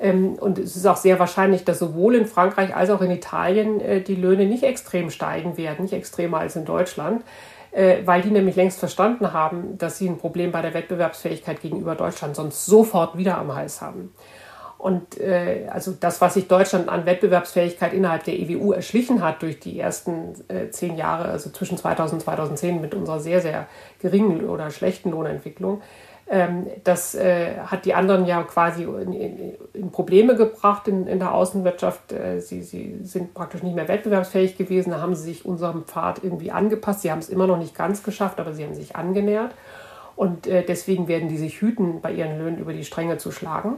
[0.00, 3.80] Ähm, und es ist auch sehr wahrscheinlich, dass sowohl in Frankreich als auch in Italien
[3.80, 7.22] äh, die Löhne nicht extrem steigen werden, nicht extremer als in Deutschland.
[7.74, 11.96] Äh, weil die nämlich längst verstanden haben, dass sie ein Problem bei der Wettbewerbsfähigkeit gegenüber
[11.96, 14.14] Deutschland sonst sofort wieder am Hals haben.
[14.78, 19.58] Und äh, also das, was sich Deutschland an Wettbewerbsfähigkeit innerhalb der EWU erschlichen hat durch
[19.58, 23.66] die ersten äh, zehn Jahre, also zwischen 2000 und 2010 mit unserer sehr, sehr
[23.98, 25.82] geringen oder schlechten Lohnentwicklung,
[26.84, 31.34] das äh, hat die anderen ja quasi in, in, in Probleme gebracht in, in der
[31.34, 32.12] Außenwirtschaft.
[32.12, 34.90] Äh, sie, sie sind praktisch nicht mehr wettbewerbsfähig gewesen.
[34.90, 37.02] Da haben sie sich unserem Pfad irgendwie angepasst.
[37.02, 39.54] Sie haben es immer noch nicht ganz geschafft, aber sie haben sich angenähert.
[40.16, 43.76] Und äh, deswegen werden die sich hüten, bei ihren Löhnen über die Stränge zu schlagen.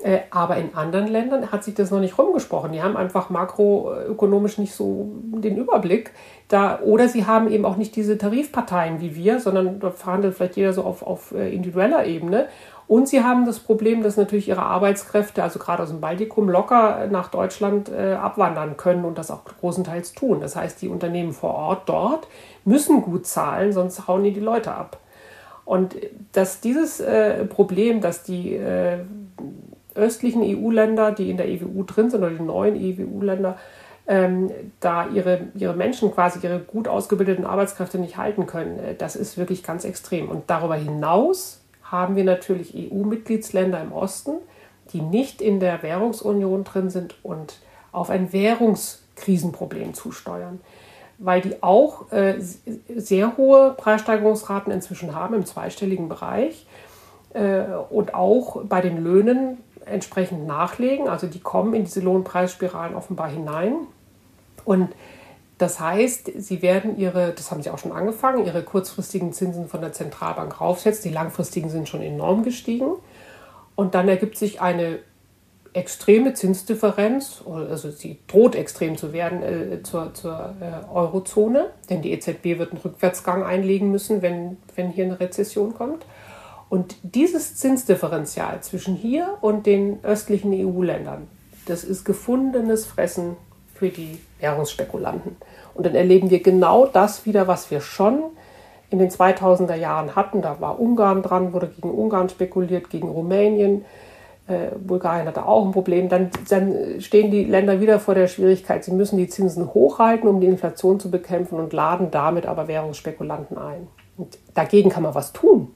[0.00, 2.72] Äh, aber in anderen Ländern hat sich das noch nicht rumgesprochen.
[2.72, 6.12] Die haben einfach makroökonomisch nicht so den Überblick.
[6.46, 10.56] Da, oder sie haben eben auch nicht diese Tarifparteien wie wir, sondern da verhandelt vielleicht
[10.56, 12.46] jeder so auf, auf äh, individueller Ebene.
[12.86, 17.06] Und sie haben das Problem, dass natürlich ihre Arbeitskräfte, also gerade aus dem Baltikum, locker
[17.10, 20.40] nach Deutschland äh, abwandern können und das auch großenteils tun.
[20.40, 22.28] Das heißt, die Unternehmen vor Ort dort
[22.64, 24.98] müssen gut zahlen, sonst hauen die die Leute ab.
[25.66, 25.96] Und
[26.32, 29.00] dass dieses äh, Problem, dass die äh,
[29.98, 33.58] östlichen EU-Länder, die in der EWU drin sind, oder die neuen EWU-Länder,
[34.06, 38.78] ähm, da ihre, ihre Menschen quasi, ihre gut ausgebildeten Arbeitskräfte nicht halten können.
[38.78, 40.28] Äh, das ist wirklich ganz extrem.
[40.28, 44.32] Und darüber hinaus haben wir natürlich EU-Mitgliedsländer im Osten,
[44.92, 47.58] die nicht in der Währungsunion drin sind und
[47.92, 50.60] auf ein Währungskrisenproblem zusteuern,
[51.18, 56.66] weil die auch äh, sehr hohe Preissteigerungsraten inzwischen haben im zweistelligen Bereich
[57.34, 59.58] äh, und auch bei den Löhnen
[59.90, 61.08] entsprechend nachlegen.
[61.08, 63.74] Also die kommen in diese Lohnpreisspiralen offenbar hinein.
[64.64, 64.90] Und
[65.58, 69.80] das heißt, sie werden ihre, das haben sie auch schon angefangen, ihre kurzfristigen Zinsen von
[69.80, 71.10] der Zentralbank raufsetzen.
[71.10, 72.92] Die langfristigen sind schon enorm gestiegen.
[73.74, 75.00] Und dann ergibt sich eine
[75.72, 82.12] extreme Zinsdifferenz, also sie droht extrem zu werden äh, zur, zur äh, Eurozone, denn die
[82.12, 86.04] EZB wird einen Rückwärtsgang einlegen müssen, wenn, wenn hier eine Rezession kommt.
[86.68, 91.28] Und dieses Zinsdifferenzial zwischen hier und den östlichen EU-Ländern,
[91.66, 93.36] das ist gefundenes Fressen
[93.74, 95.36] für die Währungsspekulanten.
[95.74, 98.22] Und dann erleben wir genau das wieder, was wir schon
[98.90, 100.42] in den 2000er Jahren hatten.
[100.42, 103.84] Da war Ungarn dran, wurde gegen Ungarn spekuliert, gegen Rumänien.
[104.46, 106.08] Äh, Bulgarien hatte auch ein Problem.
[106.08, 110.40] Dann, dann stehen die Länder wieder vor der Schwierigkeit, sie müssen die Zinsen hochhalten, um
[110.40, 113.88] die Inflation zu bekämpfen und laden damit aber Währungsspekulanten ein.
[114.16, 115.74] Und dagegen kann man was tun.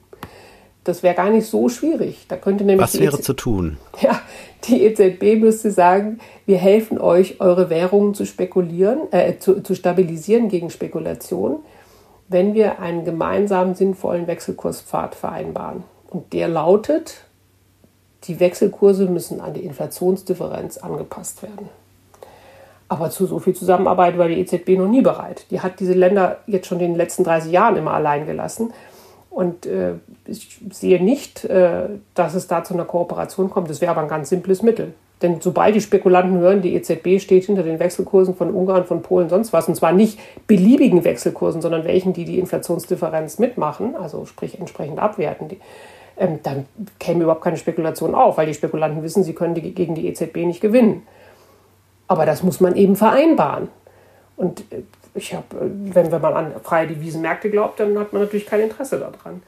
[0.83, 2.25] Das wäre gar nicht so schwierig.
[2.27, 3.77] Da könnte nämlich Was wäre zu tun?
[4.01, 4.21] Ja,
[4.65, 10.49] die EZB müsste sagen, wir helfen euch, eure Währungen zu spekulieren, äh, zu, zu stabilisieren
[10.49, 11.59] gegen Spekulation,
[12.27, 15.83] wenn wir einen gemeinsamen sinnvollen Wechselkurspfad vereinbaren.
[16.09, 17.23] Und der lautet,
[18.25, 21.69] die Wechselkurse müssen an die Inflationsdifferenz angepasst werden.
[22.87, 25.45] Aber zu so viel Zusammenarbeit war die EZB noch nie bereit.
[25.49, 28.73] Die hat diese Länder jetzt schon in den letzten 30 Jahren immer allein gelassen.
[29.33, 29.95] Und äh,
[30.27, 33.69] ich sehe nicht, äh, dass es da zu einer Kooperation kommt.
[33.69, 34.93] Das wäre aber ein ganz simples Mittel.
[35.23, 39.29] Denn sobald die Spekulanten hören, die EZB steht hinter den Wechselkursen von Ungarn, von Polen,
[39.29, 44.59] sonst was, und zwar nicht beliebigen Wechselkursen, sondern welchen, die die Inflationsdifferenz mitmachen, also sprich
[44.59, 45.59] entsprechend abwerten, die,
[46.17, 46.65] ähm, dann
[46.99, 50.45] käme überhaupt keine Spekulation auf, weil die Spekulanten wissen, sie können die, gegen die EZB
[50.45, 51.07] nicht gewinnen.
[52.07, 53.69] Aber das muss man eben vereinbaren.
[54.35, 54.83] Und äh,
[55.15, 58.99] ich habe, wenn, wenn man an freie Devisenmärkte glaubt, dann hat man natürlich kein Interesse
[58.99, 59.41] daran.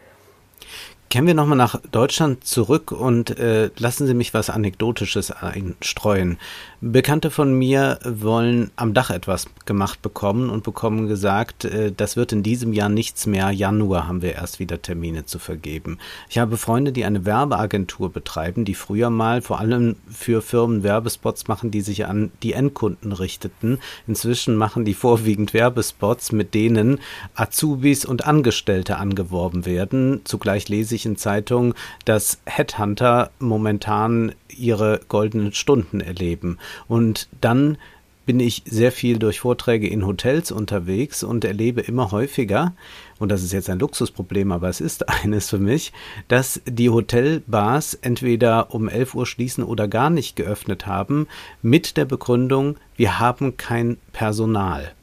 [1.10, 6.40] Kehren wir nochmal nach Deutschland zurück und äh, lassen Sie mich was Anekdotisches einstreuen.
[6.88, 12.32] Bekannte von mir wollen am Dach etwas gemacht bekommen und bekommen gesagt, äh, das wird
[12.32, 13.50] in diesem Jahr nichts mehr.
[13.50, 15.98] Januar haben wir erst wieder Termine zu vergeben.
[16.30, 21.48] Ich habe Freunde, die eine Werbeagentur betreiben, die früher mal vor allem für Firmen Werbespots
[21.48, 23.80] machen, die sich an die Endkunden richteten.
[24.06, 27.00] Inzwischen machen die vorwiegend Werbespots, mit denen
[27.34, 30.22] Azubis und Angestellte angeworben werden.
[30.24, 31.74] Zugleich lese ich in Zeitungen,
[32.06, 36.60] dass Headhunter momentan ihre goldenen Stunden erleben.
[36.88, 37.78] Und dann
[38.26, 42.74] bin ich sehr viel durch Vorträge in Hotels unterwegs und erlebe immer häufiger,
[43.20, 45.94] und das ist jetzt ein Luxusproblem, aber es ist eines für mich,
[46.28, 51.28] dass die Hotelbars entweder um 11 Uhr schließen oder gar nicht geöffnet haben,
[51.62, 54.94] mit der Begründung, wir haben kein Personal.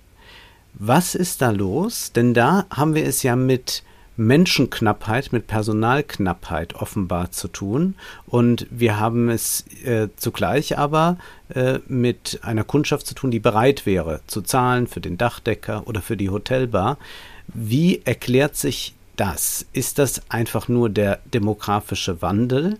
[0.75, 2.13] Was ist da los?
[2.13, 3.85] Denn da haben wir es ja mit
[4.17, 7.95] Menschenknappheit, mit Personalknappheit offenbar zu tun.
[8.27, 11.17] Und wir haben es äh, zugleich aber
[11.55, 16.03] äh, mit einer Kundschaft zu tun, die bereit wäre zu zahlen für den Dachdecker oder
[16.03, 16.99] für die Hotelbar.
[17.49, 19.67] Wie erklärt sich das?
[19.73, 22.79] Ist das einfach nur der demografische Wandel?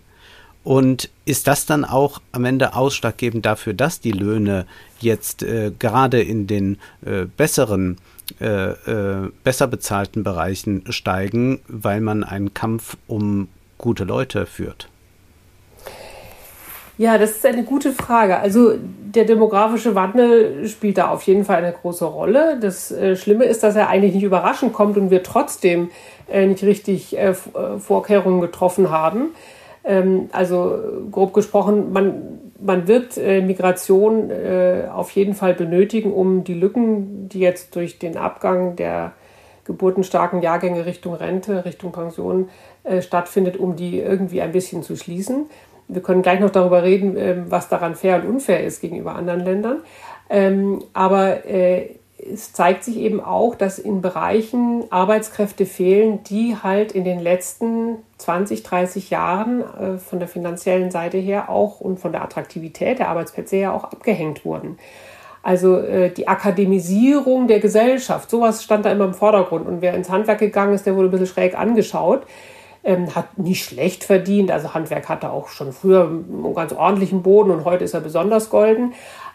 [0.63, 4.65] Und ist das dann auch am Ende ausschlaggebend dafür, dass die Löhne
[4.99, 12.23] jetzt äh, gerade in den äh, besseren äh, äh, besser bezahlten Bereichen steigen, weil man
[12.23, 14.89] einen Kampf um gute Leute führt?
[16.97, 18.37] Ja, das ist eine gute Frage.
[18.37, 22.57] Also der demografische Wandel spielt da auf jeden Fall eine große Rolle.
[22.59, 25.89] Das äh, Schlimme ist, dass er eigentlich nicht überraschend kommt und wir trotzdem
[26.31, 27.35] äh, nicht richtig äh, äh
[27.79, 29.29] Vorkehrungen getroffen haben.
[29.83, 30.77] Ähm, also
[31.11, 37.27] grob gesprochen, man man wird äh, Migration äh, auf jeden Fall benötigen, um die Lücken,
[37.29, 39.13] die jetzt durch den Abgang der
[39.65, 42.49] geburtenstarken Jahrgänge Richtung Rente, Richtung Pension
[42.83, 45.45] äh, stattfindet, um die irgendwie ein bisschen zu schließen.
[45.87, 49.41] Wir können gleich noch darüber reden, ähm, was daran fair und unfair ist gegenüber anderen
[49.41, 49.81] Ländern.
[50.29, 51.45] Ähm, aber
[52.33, 57.97] es zeigt sich eben auch, dass in Bereichen Arbeitskräfte fehlen, die halt in den letzten
[58.17, 63.09] 20, 30 Jahren äh, von der finanziellen Seite her auch und von der Attraktivität der
[63.09, 64.77] Arbeitsplätze her auch abgehängt wurden.
[65.43, 69.67] Also äh, die Akademisierung der Gesellschaft, sowas stand da immer im Vordergrund.
[69.67, 72.25] Und wer ins Handwerk gegangen ist, der wurde ein bisschen schräg angeschaut.
[72.85, 74.51] Ähm, hat nicht schlecht verdient.
[74.51, 78.49] Also Handwerk hatte auch schon früher einen ganz ordentlichen Boden und heute ist er besonders
[78.49, 78.93] golden.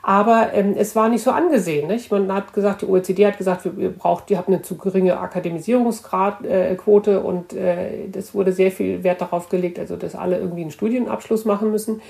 [0.09, 1.87] Aber ähm, es war nicht so angesehen.
[1.87, 2.11] Nicht?
[2.11, 5.19] Man hat gesagt, die OECD hat gesagt, wir, wir braucht, die haben eine zu geringe
[5.19, 10.63] Akademisierungsquote äh, und äh, das wurde sehr viel Wert darauf gelegt, also dass alle irgendwie
[10.63, 12.01] einen Studienabschluss machen müssen.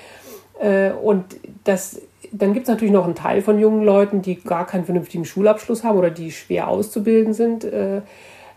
[0.61, 1.25] Äh, und
[1.65, 5.25] das, dann gibt es natürlich noch einen Teil von jungen Leuten, die gar keinen vernünftigen
[5.25, 7.65] Schulabschluss haben oder die schwer auszubilden sind.
[7.65, 7.99] Äh,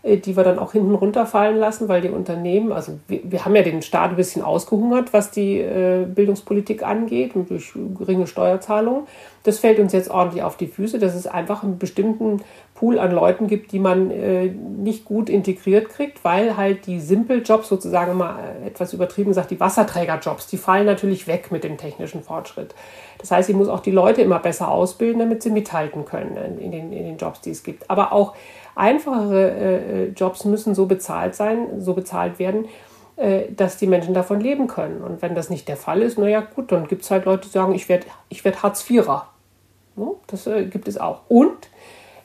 [0.05, 3.63] die wir dann auch hinten runterfallen lassen, weil die Unternehmen, also wir, wir haben ja
[3.63, 9.07] den Staat ein bisschen ausgehungert, was die äh, Bildungspolitik angeht und durch geringe Steuerzahlungen.
[9.45, 12.43] Das fällt uns jetzt ordentlich auf die Füße, dass es einfach einen bestimmten
[12.83, 17.69] Pool an Leuten gibt, die man äh, nicht gut integriert kriegt, weil halt die Simple-Jobs
[17.69, 22.75] sozusagen mal etwas übertrieben gesagt, die Wasserträgerjobs, die fallen natürlich weg mit dem technischen Fortschritt.
[23.19, 26.73] Das heißt, ich muss auch die Leute immer besser ausbilden, damit sie mithalten können in
[26.73, 27.89] den, in den Jobs, die es gibt.
[27.89, 28.35] Aber auch
[28.75, 32.65] Einfachere äh, Jobs müssen so bezahlt sein, so bezahlt werden,
[33.15, 35.03] äh, dass die Menschen davon leben können.
[35.05, 37.53] Und wenn das nicht der Fall ist, naja, gut, dann gibt es halt Leute, die
[37.53, 39.29] sagen, ich werde ich werd Hartz-Vierer.
[39.97, 41.21] Ja, das äh, gibt es auch.
[41.29, 41.72] Und äh,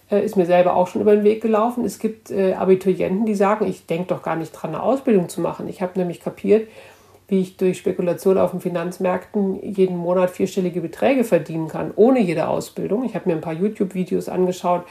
[0.10, 1.84] ist mir selber auch schon über den Weg gelaufen.
[1.84, 5.42] Es gibt äh, Abiturienten, die sagen, ich denke doch gar nicht dran, eine Ausbildung zu
[5.42, 5.68] machen.
[5.68, 6.68] Ich habe nämlich kapiert,
[7.28, 12.48] wie ich durch Spekulation auf den Finanzmärkten jeden Monat vierstellige Beträge verdienen kann, ohne jede
[12.48, 13.04] Ausbildung.
[13.04, 14.86] Ich habe mir ein paar YouTube-Videos angeschaut,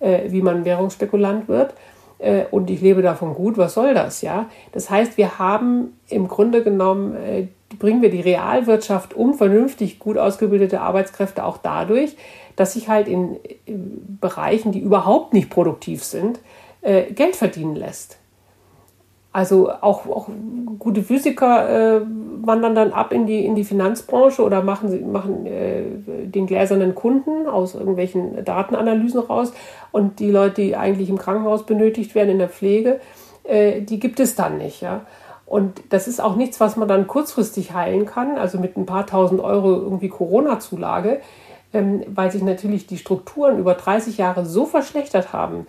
[0.00, 1.72] äh, wie man Währungsspekulant wird.
[2.18, 4.50] Äh, und ich lebe davon gut, was soll das, ja?
[4.72, 7.46] Das heißt, wir haben im Grunde genommen, äh,
[7.78, 12.16] bringen wir die Realwirtschaft um, vernünftig gut ausgebildete Arbeitskräfte auch dadurch,
[12.58, 13.36] dass sich halt in,
[14.20, 16.40] Bereichen, die überhaupt nicht produktiv sind,
[16.80, 18.18] äh, Geld verdienen lässt.
[19.32, 20.28] Also auch, auch
[20.80, 22.00] gute Physiker äh,
[22.42, 25.82] wandern dann ab in die, in die Finanzbranche oder machen, machen äh,
[26.26, 29.52] den gläsernen Kunden aus irgendwelchen Datenanalysen raus.
[29.92, 32.98] Und die Leute, die eigentlich im Krankenhaus benötigt werden, in der Pflege,
[33.44, 34.82] äh, die gibt es dann nicht.
[34.82, 35.02] Ja?
[35.46, 39.06] Und das ist auch nichts, was man dann kurzfristig heilen kann, also mit ein paar
[39.06, 41.20] tausend Euro irgendwie Corona-Zulage,
[41.72, 45.66] ähm, weil sich natürlich die Strukturen über 30 Jahre so verschlechtert haben,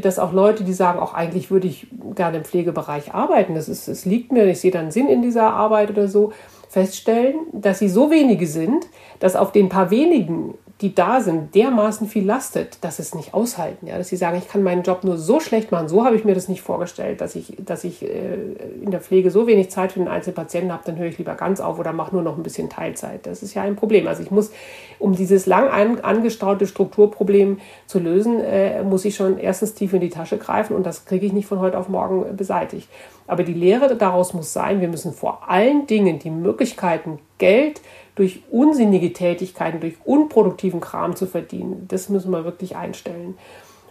[0.00, 4.04] dass auch Leute, die sagen, auch eigentlich würde ich gerne im Pflegebereich arbeiten, das, das
[4.04, 6.32] liegt mir, ich sehe dann Sinn in dieser Arbeit oder so,
[6.68, 8.86] feststellen, dass sie so wenige sind,
[9.20, 13.86] dass auf den paar wenigen die da sind, dermaßen viel lastet, dass es nicht aushalten.
[13.86, 13.98] Ja?
[13.98, 16.34] Dass sie sagen, ich kann meinen Job nur so schlecht machen, so habe ich mir
[16.34, 18.34] das nicht vorgestellt, dass ich, dass ich äh,
[18.82, 21.60] in der Pflege so wenig Zeit für den Einzelpatienten habe, dann höre ich lieber ganz
[21.60, 23.26] auf oder mache nur noch ein bisschen Teilzeit.
[23.26, 24.08] Das ist ja ein Problem.
[24.08, 24.50] Also ich muss,
[24.98, 25.68] um dieses lang
[26.02, 30.84] angestaute Strukturproblem zu lösen, äh, muss ich schon erstens tief in die Tasche greifen und
[30.84, 32.88] das kriege ich nicht von heute auf morgen beseitigt.
[33.28, 37.80] Aber die Lehre daraus muss sein, wir müssen vor allen Dingen die Möglichkeiten, Geld,
[38.14, 41.86] durch unsinnige Tätigkeiten, durch unproduktiven Kram zu verdienen.
[41.88, 43.38] Das müssen wir wirklich einstellen.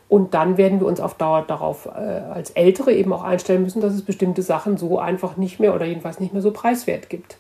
[0.10, 3.82] Und dann werden wir uns auf Dauer darauf äh, als Ältere eben auch einstellen müssen,
[3.82, 7.38] dass es bestimmte Sachen so einfach nicht mehr oder jedenfalls nicht mehr so preiswert gibt.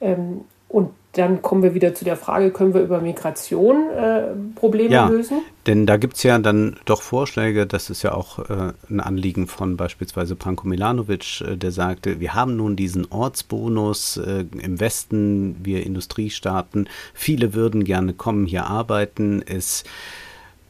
[0.00, 4.94] Ähm, Und dann kommen wir wieder zu der Frage, können wir über Migration äh, Probleme
[4.94, 5.42] ja, lösen?
[5.66, 9.46] Denn da gibt es ja dann doch Vorschläge, das ist ja auch äh, ein Anliegen
[9.46, 15.56] von beispielsweise Branko Milanovic, äh, der sagte, wir haben nun diesen Ortsbonus äh, im Westen,
[15.62, 19.84] wir Industriestaaten, viele würden gerne kommen, hier arbeiten, es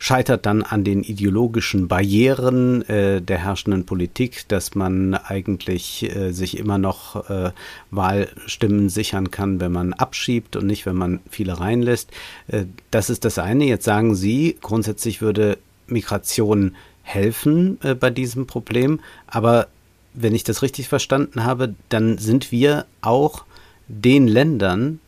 [0.02, 6.58] scheitert dann an den ideologischen Barrieren äh, der herrschenden Politik, dass man eigentlich äh, sich
[6.58, 7.52] immer noch äh,
[7.92, 12.10] Wahlstimmen sichern kann, wenn man abschiebt und nicht, wenn man viele reinlässt.
[12.48, 13.64] Äh, das ist das eine.
[13.64, 16.74] Jetzt sagen Sie, grundsätzlich würde Migration
[17.04, 18.98] helfen äh, bei diesem Problem,
[19.28, 19.68] aber
[20.14, 23.44] wenn ich das richtig verstanden habe, dann sind wir auch
[23.86, 24.98] den Ländern,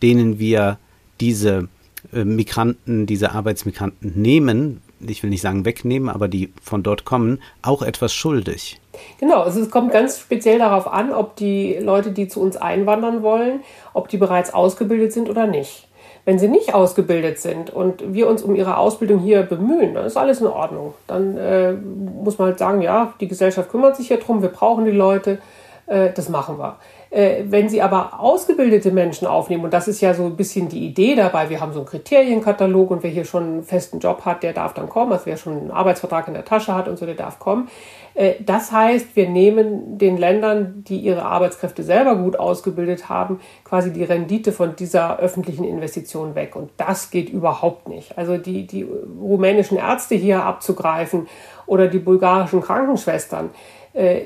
[0.00, 0.78] denen wir
[1.20, 1.68] diese
[2.12, 7.82] Migranten, diese Arbeitsmigranten nehmen, ich will nicht sagen wegnehmen, aber die von dort kommen, auch
[7.82, 8.80] etwas schuldig.
[9.18, 13.22] Genau, also es kommt ganz speziell darauf an, ob die Leute, die zu uns einwandern
[13.22, 13.60] wollen,
[13.92, 15.88] ob die bereits ausgebildet sind oder nicht.
[16.24, 20.16] Wenn sie nicht ausgebildet sind und wir uns um ihre Ausbildung hier bemühen, dann ist
[20.16, 20.94] alles in Ordnung.
[21.06, 24.86] Dann äh, muss man halt sagen, ja, die Gesellschaft kümmert sich ja drum, wir brauchen
[24.86, 25.38] die Leute,
[25.86, 26.76] äh, das machen wir.
[27.14, 30.84] Äh, wenn Sie aber ausgebildete Menschen aufnehmen, und das ist ja so ein bisschen die
[30.84, 34.42] Idee dabei, wir haben so einen Kriterienkatalog und wer hier schon einen festen Job hat,
[34.42, 37.06] der darf dann kommen, also wer schon einen Arbeitsvertrag in der Tasche hat und so,
[37.06, 37.68] der darf kommen.
[38.14, 43.92] Äh, das heißt, wir nehmen den Ländern, die ihre Arbeitskräfte selber gut ausgebildet haben, quasi
[43.92, 46.56] die Rendite von dieser öffentlichen Investition weg.
[46.56, 48.18] Und das geht überhaupt nicht.
[48.18, 51.28] Also die, die rumänischen Ärzte hier abzugreifen
[51.66, 53.50] oder die bulgarischen Krankenschwestern,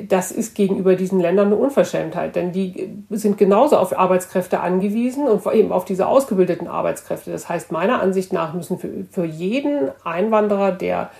[0.08, 5.44] das ist gegenüber diesen Ländern eine Unverschämtheit, denn die sind genauso auf Arbeitskräfte angewiesen und
[5.52, 7.30] eben auf diese ausgebildeten Arbeitskräfte.
[7.30, 11.10] Das heißt, meiner Ansicht nach müssen für, für jeden Einwanderer, der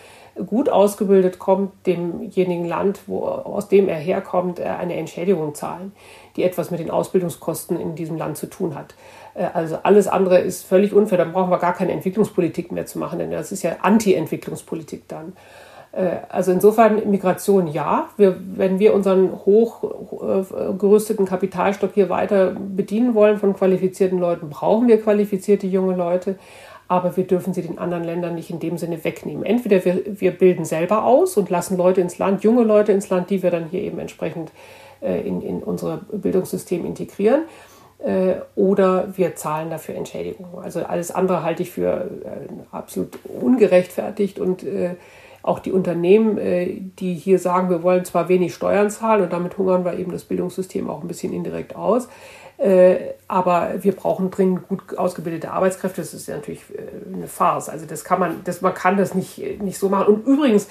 [0.47, 5.93] gut ausgebildet kommt, demjenigen Land, wo, aus dem er herkommt, äh, eine Entschädigung zahlen,
[6.37, 8.95] die etwas mit den Ausbildungskosten in diesem Land zu tun hat.
[9.35, 11.19] Äh, also alles andere ist völlig unfair.
[11.19, 15.35] Da brauchen wir gar keine Entwicklungspolitik mehr zu machen, denn das ist ja Anti-Entwicklungspolitik dann.
[15.93, 18.09] Äh, also insofern Migration ja.
[18.17, 25.01] Wir, wenn wir unseren hochgerüsteten Kapitalstock hier weiter bedienen wollen von qualifizierten Leuten, brauchen wir
[25.01, 26.37] qualifizierte junge Leute.
[26.91, 29.45] Aber wir dürfen sie den anderen Ländern nicht in dem Sinne wegnehmen.
[29.45, 33.29] Entweder wir, wir bilden selber aus und lassen Leute ins Land, junge Leute ins Land,
[33.29, 34.53] die wir dann hier eben entsprechend
[35.03, 37.43] äh, in, in unser Bildungssystem integrieren
[37.99, 40.65] äh, oder wir zahlen dafür Entschädigungen.
[40.65, 42.09] Also alles andere halte ich für
[42.73, 44.65] absolut ungerechtfertigt und
[45.43, 49.57] auch die Unternehmen, äh, die hier sagen, wir wollen zwar wenig Steuern zahlen und damit
[49.57, 52.09] hungern wir eben das Bildungssystem auch ein bisschen indirekt aus,
[52.59, 52.97] äh,
[53.29, 56.01] aber wir brauchen dringend gut ausgebildete Arbeitskräfte.
[56.01, 57.69] Das ist ja natürlich äh, eine Farce.
[57.69, 60.15] Also das kann man, das, man kann das nicht, nicht so machen.
[60.15, 60.69] Und übrigens,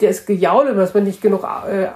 [0.00, 1.46] das Gejaule, dass man nicht genug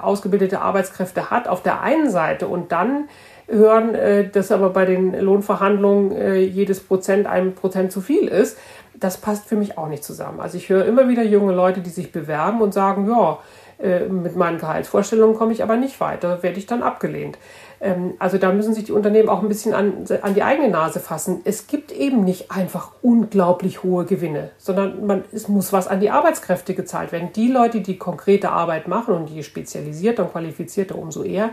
[0.00, 3.08] ausgebildete Arbeitskräfte hat, auf der einen Seite und dann
[3.46, 3.94] hören,
[4.32, 8.56] dass aber bei den Lohnverhandlungen jedes Prozent ein Prozent zu viel ist
[9.00, 10.40] das passt für mich auch nicht zusammen.
[10.40, 13.38] Also ich höre immer wieder junge Leute, die sich bewerben und sagen, ja,
[13.78, 17.38] äh, mit meinen Gehaltsvorstellungen komme ich aber nicht weiter, werde ich dann abgelehnt.
[17.80, 20.98] Ähm, also da müssen sich die Unternehmen auch ein bisschen an, an die eigene Nase
[20.98, 21.42] fassen.
[21.44, 26.10] Es gibt eben nicht einfach unglaublich hohe Gewinne, sondern man, es muss was an die
[26.10, 27.30] Arbeitskräfte gezahlt werden.
[27.36, 31.50] Die Leute, die konkrete Arbeit machen und je spezialisierter und qualifizierter, umso eher,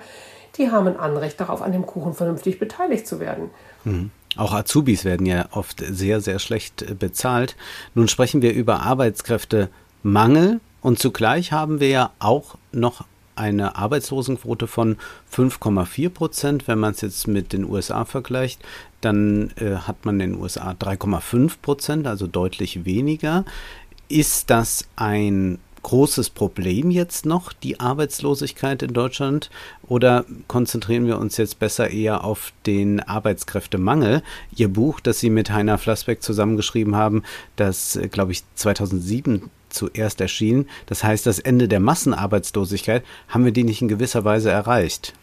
[0.58, 3.52] die haben ein Anrecht darauf, an dem Kuchen vernünftig beteiligt zu werden.
[3.84, 4.10] Mhm.
[4.36, 7.56] Auch Azubis werden ja oft sehr, sehr schlecht äh, bezahlt.
[7.94, 13.06] Nun sprechen wir über Arbeitskräftemangel und zugleich haben wir ja auch noch
[13.36, 14.98] eine Arbeitslosenquote von
[15.34, 16.68] 5,4 Prozent.
[16.68, 18.62] Wenn man es jetzt mit den USA vergleicht,
[19.02, 23.46] dann äh, hat man in den USA 3,5 Prozent, also deutlich weniger.
[24.08, 29.52] Ist das ein großes Problem jetzt noch, die Arbeitslosigkeit in Deutschland?
[29.88, 34.24] Oder konzentrieren wir uns jetzt besser eher auf den Arbeitskräftemangel?
[34.56, 37.22] Ihr Buch, das Sie mit Heiner Flassbeck zusammengeschrieben haben,
[37.56, 40.68] das, äh, glaube ich, 2007 zuerst erschien.
[40.88, 45.14] Das heißt, das Ende der Massenarbeitslosigkeit, haben wir die nicht in gewisser Weise erreicht?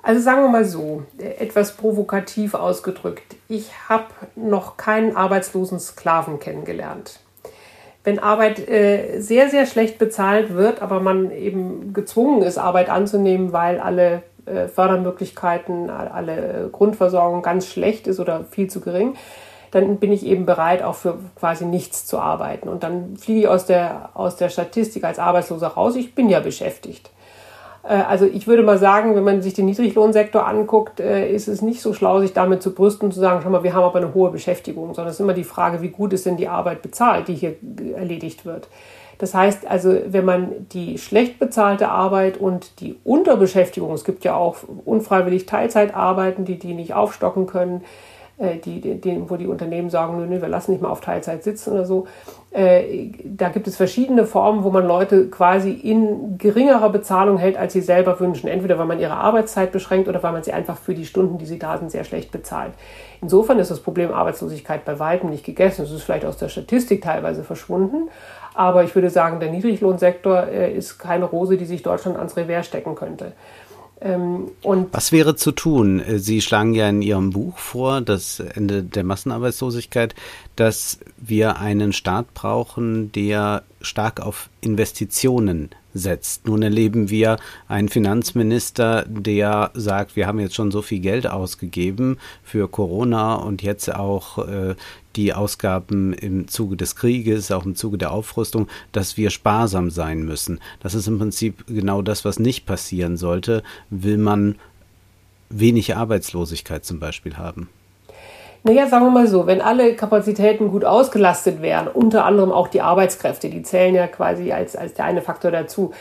[0.00, 3.34] Also sagen wir mal so, etwas provokativ ausgedrückt.
[3.48, 4.06] Ich habe
[4.36, 7.18] noch keinen arbeitslosen Sklaven kennengelernt
[8.06, 13.52] wenn Arbeit äh, sehr, sehr schlecht bezahlt wird, aber man eben gezwungen ist, Arbeit anzunehmen,
[13.52, 19.16] weil alle äh, Fördermöglichkeiten, alle Grundversorgung ganz schlecht ist oder viel zu gering,
[19.72, 22.68] dann bin ich eben bereit, auch für quasi nichts zu arbeiten.
[22.68, 25.96] Und dann fliege ich aus der, aus der Statistik als Arbeitsloser raus.
[25.96, 27.10] Ich bin ja beschäftigt.
[27.86, 31.62] Äh, also ich würde mal sagen, wenn man sich den Niedriglohnsektor anguckt, äh, ist es
[31.62, 33.98] nicht so schlau, sich damit zu brüsten und zu sagen, schau mal, wir haben aber
[33.98, 36.82] eine hohe Beschäftigung, sondern es ist immer die Frage, wie gut ist denn die Arbeit
[36.82, 37.56] bezahlt, die hier
[37.94, 38.68] erledigt wird.
[39.18, 44.34] Das heißt also, wenn man die schlecht bezahlte Arbeit und die Unterbeschäftigung, es gibt ja
[44.36, 47.84] auch unfreiwillig Teilzeitarbeiten, die die nicht aufstocken können, äh,
[48.38, 51.72] die, die, wo die Unternehmen sagen, nö, nö, wir lassen nicht mal auf Teilzeit sitzen
[51.72, 52.06] oder so.
[52.50, 57.72] Äh, da gibt es verschiedene Formen, wo man Leute quasi in geringerer Bezahlung hält, als
[57.72, 58.48] sie selber wünschen.
[58.48, 61.46] Entweder weil man ihre Arbeitszeit beschränkt oder weil man sie einfach für die Stunden, die
[61.46, 62.72] sie da sind, sehr schlecht bezahlt.
[63.22, 65.82] Insofern ist das Problem Arbeitslosigkeit bei weitem nicht gegessen.
[65.84, 68.10] Es ist vielleicht aus der Statistik teilweise verschwunden.
[68.54, 72.66] Aber ich würde sagen, der Niedriglohnsektor äh, ist keine Rose, die sich Deutschland ans Revers
[72.66, 73.32] stecken könnte.
[74.00, 76.02] Ähm, und Was wäre zu tun?
[76.16, 80.14] Sie schlagen ja in Ihrem Buch vor, das Ende der Massenarbeitslosigkeit,
[80.54, 86.46] dass wir einen Staat brauchen, der stark auf Investitionen setzt.
[86.46, 87.38] Nun erleben wir
[87.68, 93.62] einen Finanzminister, der sagt, wir haben jetzt schon so viel Geld ausgegeben für Corona und
[93.62, 94.74] jetzt auch äh,
[95.16, 100.24] die Ausgaben im Zuge des Krieges, auch im Zuge der Aufrüstung, dass wir sparsam sein
[100.24, 100.60] müssen.
[100.82, 104.56] Das ist im Prinzip genau das, was nicht passieren sollte, will man
[105.48, 107.68] wenig Arbeitslosigkeit zum Beispiel haben.
[108.66, 112.80] Naja, sagen wir mal so, wenn alle Kapazitäten gut ausgelastet wären, unter anderem auch die
[112.80, 115.92] Arbeitskräfte, die zählen ja quasi als, als der eine Faktor dazu,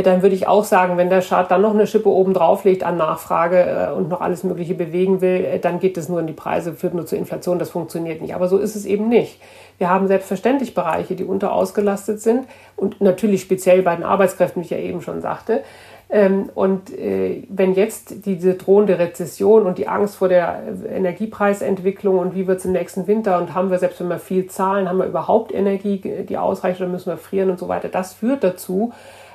[0.00, 2.82] dann würde ich auch sagen, wenn der Staat dann noch eine Schippe oben drauf legt
[2.82, 6.26] an Nachfrage äh, und noch alles Mögliche bewegen will, äh, dann geht es nur in
[6.26, 8.34] die Preise, führt nur zur Inflation, das funktioniert nicht.
[8.34, 9.38] Aber so ist es eben nicht.
[9.76, 14.70] Wir haben selbstverständlich Bereiche, die unterausgelastet sind und natürlich speziell bei den Arbeitskräften, wie ich
[14.70, 15.62] ja eben schon sagte.
[16.08, 22.34] Ähm, und äh, wenn jetzt diese drohende Rezession und die Angst vor der Energiepreisentwicklung und
[22.34, 24.98] wie wird es im nächsten Winter und haben wir, selbst wenn wir viel zahlen, haben
[24.98, 28.92] wir überhaupt Energie, die ausreicht oder müssen wir frieren und so weiter, das führt dazu,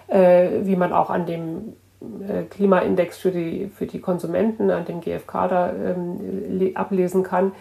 [0.07, 5.01] äh, wie man auch an dem äh, Klimaindex für die, für die Konsumenten, an dem
[5.01, 7.53] GfK da ähm, ablesen kann,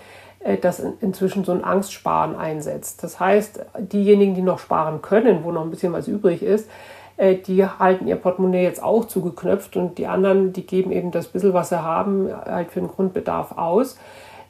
[0.61, 3.03] dass inzwischen so ein Angstsparen einsetzt.
[3.03, 6.69] Das heißt, diejenigen, die noch sparen können, wo noch ein bisschen was übrig ist,
[7.17, 11.29] äh, die halten ihr Portemonnaie jetzt auch zugeknöpft und die anderen, die geben eben das
[11.29, 13.99] bisschen, was sie haben, halt für den Grundbedarf aus.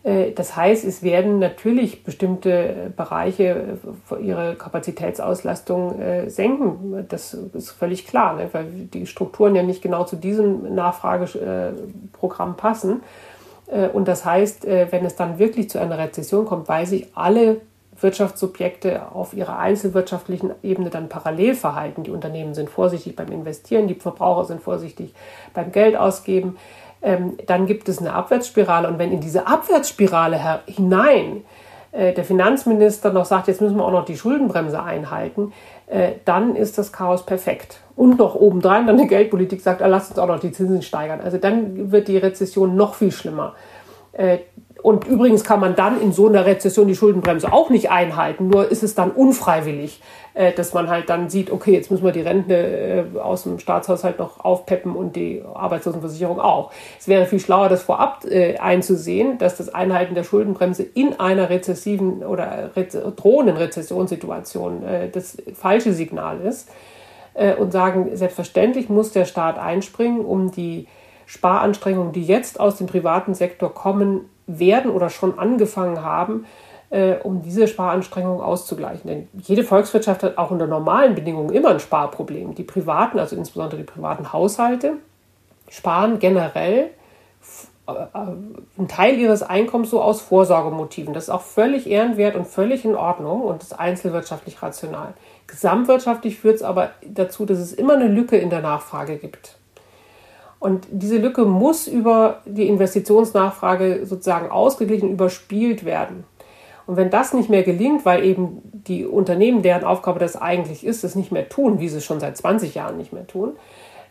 [0.06, 3.78] Äh, das heißt, es werden natürlich bestimmte Bereiche
[4.22, 7.04] ihre Kapazitätsauslastung äh, senken.
[7.08, 8.48] Das ist völlig klar, ne?
[8.52, 13.02] weil die Strukturen ja nicht genau zu diesem Nachfrageprogramm passen.
[13.94, 17.62] Und das heißt, wenn es dann wirklich zu einer Rezession kommt, weil sich alle
[18.00, 22.04] Wirtschaftssubjekte auf ihrer einzelwirtschaftlichen Ebene dann parallel verhalten.
[22.04, 25.14] Die Unternehmen sind vorsichtig beim Investieren, die Verbraucher sind vorsichtig
[25.52, 26.56] beim Geld ausgeben.
[27.06, 28.88] Ähm, dann gibt es eine Abwärtsspirale.
[28.88, 31.44] Und wenn in diese Abwärtsspirale hinein
[31.92, 35.52] äh, der Finanzminister noch sagt, jetzt müssen wir auch noch die Schuldenbremse einhalten,
[35.86, 37.78] äh, dann ist das Chaos perfekt.
[37.94, 41.20] Und noch obendrein dann die Geldpolitik sagt, ah, lasst uns auch noch die Zinsen steigern.
[41.20, 43.54] Also dann wird die Rezession noch viel schlimmer.
[44.16, 44.38] Äh,
[44.82, 48.48] und übrigens kann man dann in so einer Rezession die Schuldenbremse auch nicht einhalten.
[48.48, 50.00] Nur ist es dann unfreiwillig,
[50.34, 52.54] äh, dass man halt dann sieht, okay, jetzt müssen wir die Rente
[53.14, 56.70] äh, aus dem Staatshaushalt noch aufpeppen und die Arbeitslosenversicherung auch.
[57.00, 58.24] Es wäre viel schlauer, das vorab
[58.60, 62.70] einzusehen, dass das Einhalten der Schuldenbremse in einer rezessiven oder
[63.16, 66.68] drohenden Rezessionssituation das falsche Signal ist.
[67.58, 70.86] Und sagen, selbstverständlich muss der Staat einspringen, um die
[71.26, 76.46] Sparanstrengungen, die jetzt aus dem privaten Sektor kommen, werden oder schon angefangen haben,
[76.90, 79.08] äh, um diese Sparanstrengungen auszugleichen.
[79.08, 82.54] Denn jede Volkswirtschaft hat auch unter normalen Bedingungen immer ein Sparproblem.
[82.54, 84.94] Die privaten, also insbesondere die privaten Haushalte,
[85.68, 86.90] sparen generell
[87.88, 91.12] äh, einen Teil ihres Einkommens so aus Vorsorgemotiven.
[91.12, 95.14] Das ist auch völlig ehrenwert und völlig in Ordnung und ist einzelwirtschaftlich rational.
[95.48, 99.56] Gesamtwirtschaftlich führt es aber dazu, dass es immer eine Lücke in der Nachfrage gibt.
[100.58, 106.24] Und diese Lücke muss über die Investitionsnachfrage sozusagen ausgeglichen, überspielt werden.
[106.86, 111.04] Und wenn das nicht mehr gelingt, weil eben die Unternehmen, deren Aufgabe das eigentlich ist,
[111.04, 113.56] es nicht mehr tun, wie sie es schon seit 20 Jahren nicht mehr tun,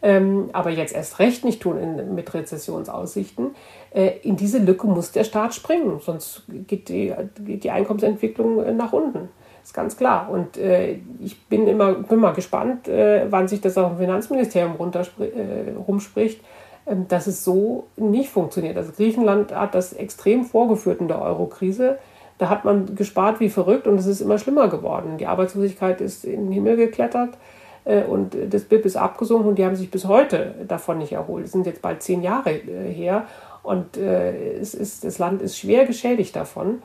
[0.01, 3.55] ähm, aber jetzt erst recht nicht tun in, mit Rezessionsaussichten,
[3.91, 7.13] äh, in diese Lücke muss der Staat springen, sonst geht die,
[7.45, 9.29] geht die Einkommensentwicklung äh, nach unten
[9.65, 10.29] ist ganz klar.
[10.29, 14.75] Und äh, ich bin immer bin mal gespannt, äh, wann sich das auch im Finanzministerium
[14.75, 16.41] äh, rumspricht,
[16.85, 18.77] ähm, dass es so nicht funktioniert.
[18.77, 21.97] Also Griechenland hat das extrem vorgeführt in der Eurokrise.
[22.37, 25.17] Da hat man gespart wie verrückt und es ist immer schlimmer geworden.
[25.17, 27.37] Die Arbeitslosigkeit ist in den Himmel geklettert
[27.85, 31.45] äh, und das BIP ist abgesunken und die haben sich bis heute davon nicht erholt.
[31.45, 33.25] Es sind jetzt bald zehn Jahre äh, her
[33.63, 36.83] und äh, es ist, das Land ist schwer geschädigt davon.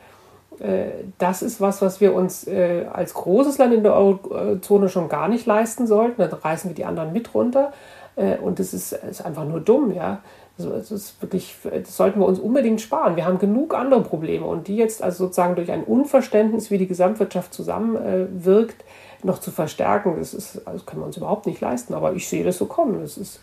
[0.58, 5.08] Äh, das ist was, was wir uns äh, als großes Land in der Eurozone schon
[5.08, 6.20] gar nicht leisten sollten.
[6.20, 7.72] Dann reißen wir die anderen mit runter.
[8.16, 10.20] Äh, und das ist, ist einfach nur dumm, ja.
[10.58, 13.16] Also es ist wirklich, das sollten wir uns unbedingt sparen.
[13.16, 16.86] Wir haben genug andere Probleme und die jetzt also sozusagen durch ein Unverständnis, wie die
[16.86, 18.84] Gesamtwirtschaft zusammenwirkt,
[19.22, 21.94] noch zu verstärken, das, ist, das können wir uns überhaupt nicht leisten.
[21.94, 23.00] Aber ich sehe das so kommen.
[23.00, 23.40] Das ist,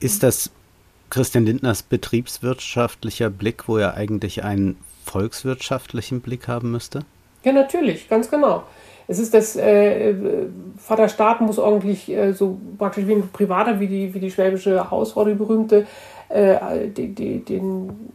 [0.00, 0.50] ist das
[1.08, 4.76] Christian Lindners betriebswirtschaftlicher Blick, wo er eigentlich einen
[5.10, 7.00] volkswirtschaftlichen Blick haben müsste?
[7.42, 8.62] Ja, natürlich, ganz genau.
[9.08, 10.14] Es ist das, äh,
[10.78, 15.24] Vaterstaat muss eigentlich äh, so praktisch wie ein Privater, wie die, wie die schwäbische Hausfrau,
[15.24, 15.86] die berühmte,
[16.28, 18.12] äh, die, die, den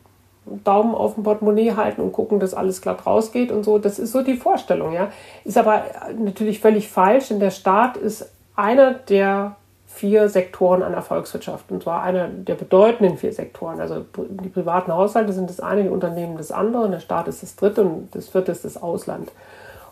[0.64, 3.78] Daumen auf dem Portemonnaie halten und gucken, dass alles glatt rausgeht und so.
[3.78, 5.12] Das ist so die Vorstellung, ja.
[5.44, 5.84] Ist aber
[6.18, 9.58] natürlich völlig falsch, denn der Staat ist einer der
[9.96, 13.80] vier Sektoren einer Volkswirtschaft und zwar einer der bedeutenden vier Sektoren.
[13.80, 17.56] Also die privaten Haushalte sind das eine, die Unternehmen das andere der Staat ist das
[17.56, 19.32] dritte und das vierte ist das Ausland.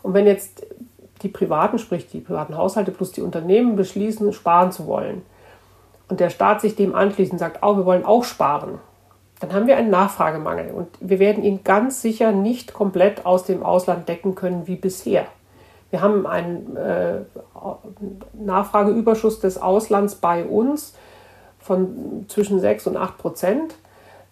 [0.01, 0.65] Und wenn jetzt
[1.21, 5.21] die Privaten, sprich die privaten Haushalte plus die Unternehmen beschließen, sparen zu wollen
[6.09, 8.79] und der Staat sich dem anschließt und sagt, oh, wir wollen auch sparen,
[9.39, 13.63] dann haben wir einen Nachfragemangel und wir werden ihn ganz sicher nicht komplett aus dem
[13.63, 15.27] Ausland decken können wie bisher.
[15.93, 17.19] Wir haben einen äh,
[18.33, 20.95] Nachfrageüberschuss des Auslands bei uns
[21.59, 23.75] von zwischen 6 und 8 Prozent.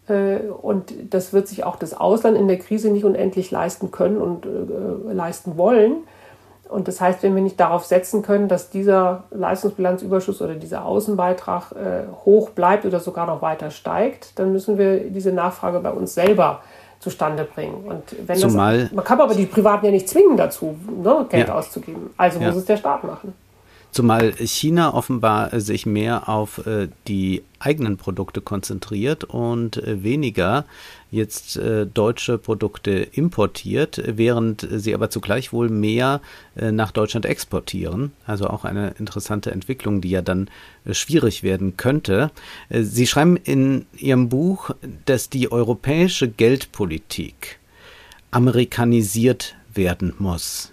[0.08, 4.18] Äh, und das wird sich auch das Ausland in der Krise nicht unendlich leisten können
[4.18, 5.98] und äh, leisten wollen.
[6.68, 11.74] Und das heißt, wenn wir nicht darauf setzen können, dass dieser Leistungsbilanzüberschuss oder dieser Außenbeitrag
[11.74, 16.16] äh, hoch bleibt oder sogar noch weiter steigt, dann müssen wir diese Nachfrage bei uns
[16.16, 16.64] selber
[17.02, 17.84] zustande bringen.
[17.84, 21.48] Und wenn Zumal, das, man kann aber die Privaten ja nicht zwingen dazu, ne, Geld
[21.48, 21.56] ja.
[21.56, 22.12] auszugeben.
[22.16, 23.34] Also muss es der Staat machen.
[23.92, 30.66] Zumal China offenbar sich mehr auf äh, die eigenen Produkte konzentriert und äh, weniger
[31.12, 36.22] jetzt äh, deutsche Produkte importiert, während sie aber zugleich wohl mehr
[36.56, 38.14] äh, nach Deutschland exportieren.
[38.26, 40.50] Also auch eine interessante Entwicklung, die ja dann
[40.86, 42.32] äh, schwierig werden könnte.
[42.70, 44.72] Äh, sie schreiben in Ihrem Buch,
[45.06, 47.60] dass die europäische Geldpolitik
[48.32, 50.71] amerikanisiert werden muss.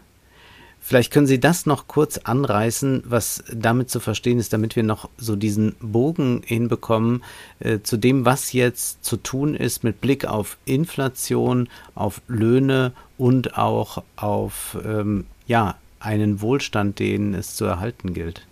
[0.89, 5.11] Vielleicht können Sie das noch kurz anreißen, was damit zu verstehen ist, damit wir noch
[5.19, 7.23] so diesen Bogen hinbekommen
[7.61, 13.59] äh, zu dem, was jetzt zu tun ist mit Blick auf Inflation, auf Löhne und
[13.59, 18.47] auch auf ähm, ja, einen Wohlstand, den es zu erhalten gilt.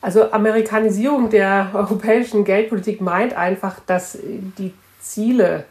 [0.00, 4.16] Also Amerikanisierung der europäischen Geldpolitik meint einfach, dass
[4.56, 5.64] die Ziele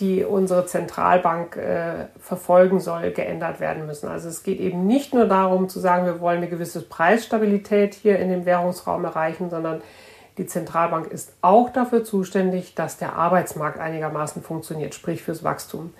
[0.00, 4.08] die unsere Zentralbank äh, verfolgen soll, geändert werden müssen.
[4.08, 8.18] Also es geht eben nicht nur darum zu sagen, wir wollen eine gewisse Preisstabilität hier
[8.18, 9.82] in dem Währungsraum erreichen, sondern
[10.38, 15.92] die Zentralbank ist auch dafür zuständig, dass der Arbeitsmarkt einigermaßen funktioniert, sprich fürs Wachstum.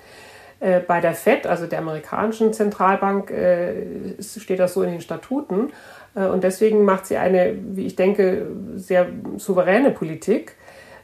[0.60, 5.72] Äh, bei der Fed, also der amerikanischen Zentralbank, äh, steht das so in den Statuten.
[6.14, 8.46] Äh, und deswegen macht sie eine, wie ich denke,
[8.76, 10.56] sehr souveräne Politik.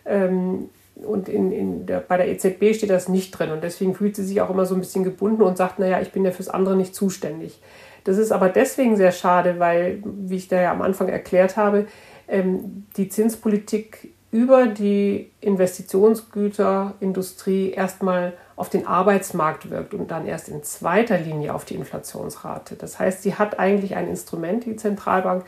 [0.04, 0.70] Ähm,
[1.04, 3.52] und in, in der, bei der EZB steht das nicht drin.
[3.52, 6.12] Und deswegen fühlt sie sich auch immer so ein bisschen gebunden und sagt, naja, ich
[6.12, 7.60] bin ja fürs andere nicht zuständig.
[8.04, 11.86] Das ist aber deswegen sehr schade, weil, wie ich da ja am Anfang erklärt habe,
[12.28, 20.62] ähm, die Zinspolitik über die Investitionsgüterindustrie erstmal auf den Arbeitsmarkt wirkt und dann erst in
[20.62, 22.76] zweiter Linie auf die Inflationsrate.
[22.76, 25.44] Das heißt, sie hat eigentlich ein Instrument, die Zentralbank,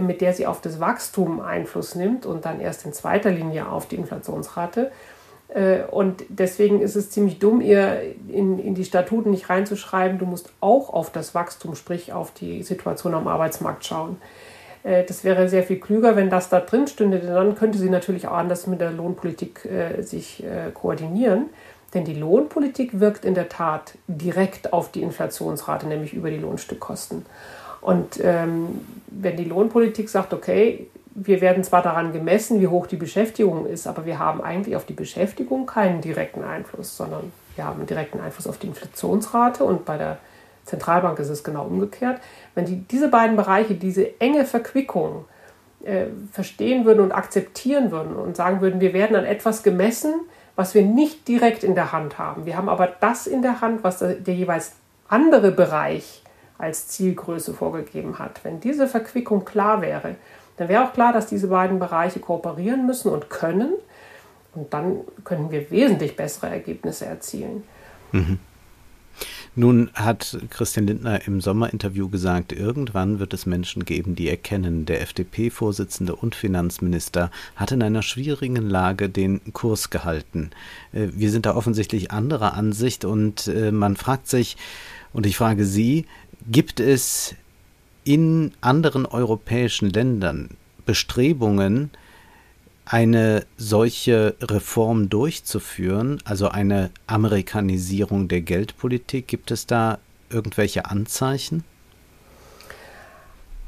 [0.00, 3.86] mit der sie auf das Wachstum Einfluss nimmt und dann erst in zweiter Linie auf
[3.86, 4.90] die Inflationsrate.
[5.48, 10.26] Äh, und deswegen ist es ziemlich dumm, ihr in, in die Statuten nicht reinzuschreiben, du
[10.26, 14.16] musst auch auf das Wachstum, sprich auf die Situation am Arbeitsmarkt schauen.
[14.82, 17.90] Äh, das wäre sehr viel klüger, wenn das da drin stünde, denn dann könnte sie
[17.90, 20.44] natürlich auch anders mit der Lohnpolitik äh, sich
[20.74, 21.50] koordinieren.
[21.94, 27.24] Denn die Lohnpolitik wirkt in der Tat direkt auf die Inflationsrate, nämlich über die Lohnstückkosten.
[27.86, 32.96] Und ähm, wenn die Lohnpolitik sagt, okay, wir werden zwar daran gemessen, wie hoch die
[32.96, 37.78] Beschäftigung ist, aber wir haben eigentlich auf die Beschäftigung keinen direkten Einfluss, sondern wir haben
[37.78, 40.18] einen direkten Einfluss auf die Inflationsrate und bei der
[40.64, 42.20] Zentralbank ist es genau umgekehrt.
[42.56, 45.24] Wenn die diese beiden Bereiche, diese enge Verquickung
[45.84, 50.12] äh, verstehen würden und akzeptieren würden und sagen würden, wir werden an etwas gemessen,
[50.56, 52.46] was wir nicht direkt in der Hand haben.
[52.46, 54.72] Wir haben aber das in der Hand, was der, der jeweils
[55.06, 56.24] andere Bereich
[56.58, 58.44] als Zielgröße vorgegeben hat.
[58.44, 60.16] Wenn diese Verquickung klar wäre,
[60.56, 63.72] dann wäre auch klar, dass diese beiden Bereiche kooperieren müssen und können.
[64.54, 67.64] Und dann können wir wesentlich bessere Ergebnisse erzielen.
[68.12, 68.38] Mhm.
[69.58, 75.00] Nun hat Christian Lindner im Sommerinterview gesagt, irgendwann wird es Menschen geben, die erkennen, der
[75.00, 80.50] FDP-Vorsitzende und Finanzminister hat in einer schwierigen Lage den Kurs gehalten.
[80.92, 84.58] Äh, wir sind da offensichtlich anderer Ansicht und äh, man fragt sich,
[85.14, 86.04] und ich frage Sie,
[86.48, 87.34] Gibt es
[88.04, 90.50] in anderen europäischen Ländern
[90.84, 91.90] Bestrebungen,
[92.84, 99.26] eine solche Reform durchzuführen, also eine Amerikanisierung der Geldpolitik?
[99.26, 99.98] Gibt es da
[100.30, 101.64] irgendwelche Anzeichen?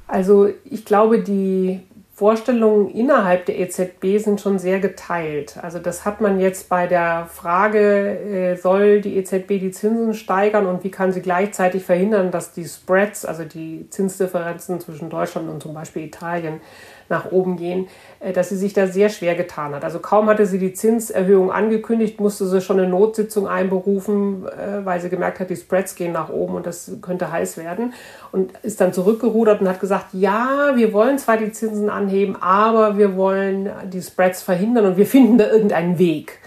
[0.06, 1.80] Also ich glaube, die
[2.18, 5.56] Vorstellungen innerhalb der EZB sind schon sehr geteilt.
[5.62, 10.66] Also das hat man jetzt bei der Frage, äh, soll die EZB die Zinsen steigern
[10.66, 15.62] und wie kann sie gleichzeitig verhindern, dass die Spreads, also die Zinsdifferenzen zwischen Deutschland und
[15.62, 16.60] zum Beispiel Italien,
[17.09, 17.88] nach oben gehen,
[18.20, 19.84] äh, dass sie sich da sehr schwer getan hat.
[19.84, 25.00] Also kaum hatte sie die Zinserhöhung angekündigt, musste sie schon eine Notsitzung einberufen, äh, weil
[25.00, 27.94] sie gemerkt hat, die Spreads gehen nach oben und das könnte heiß werden.
[28.32, 32.98] Und ist dann zurückgerudert und hat gesagt, ja, wir wollen zwar die Zinsen anheben, aber
[32.98, 36.38] wir wollen die Spreads verhindern und wir finden da irgendeinen Weg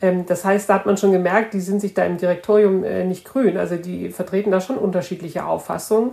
[0.00, 3.04] ähm, das heißt, da hat man schon gemerkt, die sind sich da im Direktorium äh,
[3.04, 3.56] nicht grün.
[3.56, 6.10] Also die vertreten da schon unterschiedliche Auffassungen.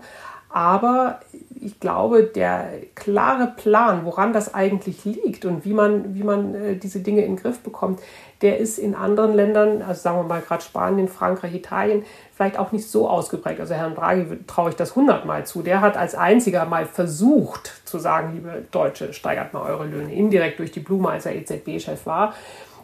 [0.49, 1.19] Aber
[1.61, 6.75] ich glaube, der klare Plan, woran das eigentlich liegt und wie man, wie man äh,
[6.75, 7.99] diese Dinge in den Griff bekommt,
[8.41, 12.03] der ist in anderen Ländern, also sagen wir mal gerade Spanien, Frankreich, Italien,
[12.33, 13.59] vielleicht auch nicht so ausgeprägt.
[13.59, 15.61] Also Herrn Draghi traue ich das hundertmal zu.
[15.61, 20.59] Der hat als einziger mal versucht zu sagen, liebe Deutsche, steigert mal eure Löhne, indirekt
[20.59, 22.33] durch die Blume, als er EZB-Chef war.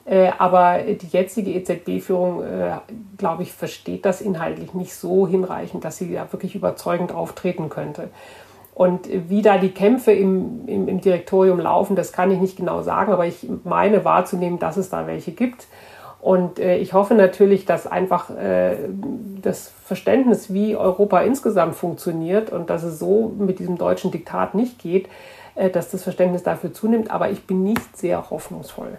[0.06, 2.78] Äh, aber die jetzige EZB-Führung, äh,
[3.18, 8.10] glaube ich, versteht das inhaltlich nicht so hinreichend, dass sie da wirklich überzeugend auftreten könnte.
[8.76, 12.82] Und wie da die Kämpfe im, im, im, Direktorium laufen, das kann ich nicht genau
[12.82, 15.68] sagen, aber ich meine wahrzunehmen, dass es da welche gibt.
[16.20, 18.76] Und äh, ich hoffe natürlich, dass einfach äh,
[19.42, 24.80] das Verständnis, wie Europa insgesamt funktioniert und dass es so mit diesem deutschen Diktat nicht
[24.80, 25.08] geht,
[25.56, 27.12] äh, dass das Verständnis dafür zunimmt.
[27.12, 28.98] Aber ich bin nicht sehr hoffnungsvoll.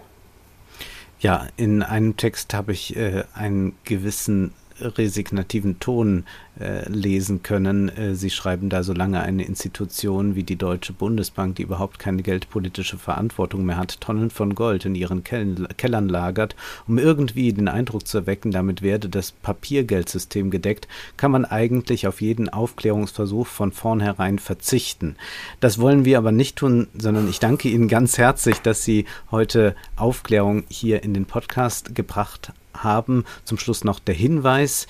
[1.18, 6.24] Ja, in einem Text habe ich äh, einen gewissen resignativen Ton
[6.58, 7.88] äh, lesen können.
[7.88, 12.98] Äh, Sie schreiben da, solange eine Institution wie die Deutsche Bundesbank, die überhaupt keine geldpolitische
[12.98, 16.56] Verantwortung mehr hat, Tonnen von Gold in ihren Kel Kellern lagert,
[16.88, 22.20] um irgendwie den Eindruck zu erwecken, damit werde das Papiergeldsystem gedeckt, kann man eigentlich auf
[22.20, 25.16] jeden Aufklärungsversuch von vornherein verzichten.
[25.60, 29.74] Das wollen wir aber nicht tun, sondern ich danke Ihnen ganz herzlich, dass Sie heute
[29.96, 32.65] Aufklärung hier in den Podcast gebracht haben.
[33.44, 34.86] Zum Schluss noch der Hinweis,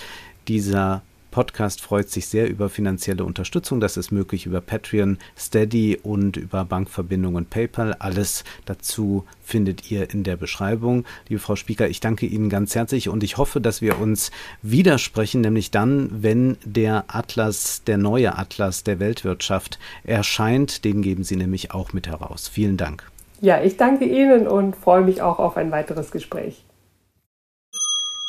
[0.48, 1.02] dieser
[1.36, 3.78] Podcast freut sich sehr über finanzielle Unterstützung.
[3.78, 7.92] Das ist möglich über Patreon, Steady und über Bankverbindungen und PayPal.
[7.98, 11.04] Alles dazu findet ihr in der Beschreibung.
[11.28, 14.30] Liebe Frau Spieker, ich danke Ihnen ganz herzlich und ich hoffe, dass wir uns
[14.62, 20.86] widersprechen, nämlich dann, wenn der Atlas, der neue Atlas der Weltwirtschaft erscheint.
[20.86, 22.48] Den geben Sie nämlich auch mit heraus.
[22.48, 23.10] Vielen Dank.
[23.42, 26.64] Ja, ich danke Ihnen und freue mich auch auf ein weiteres Gespräch.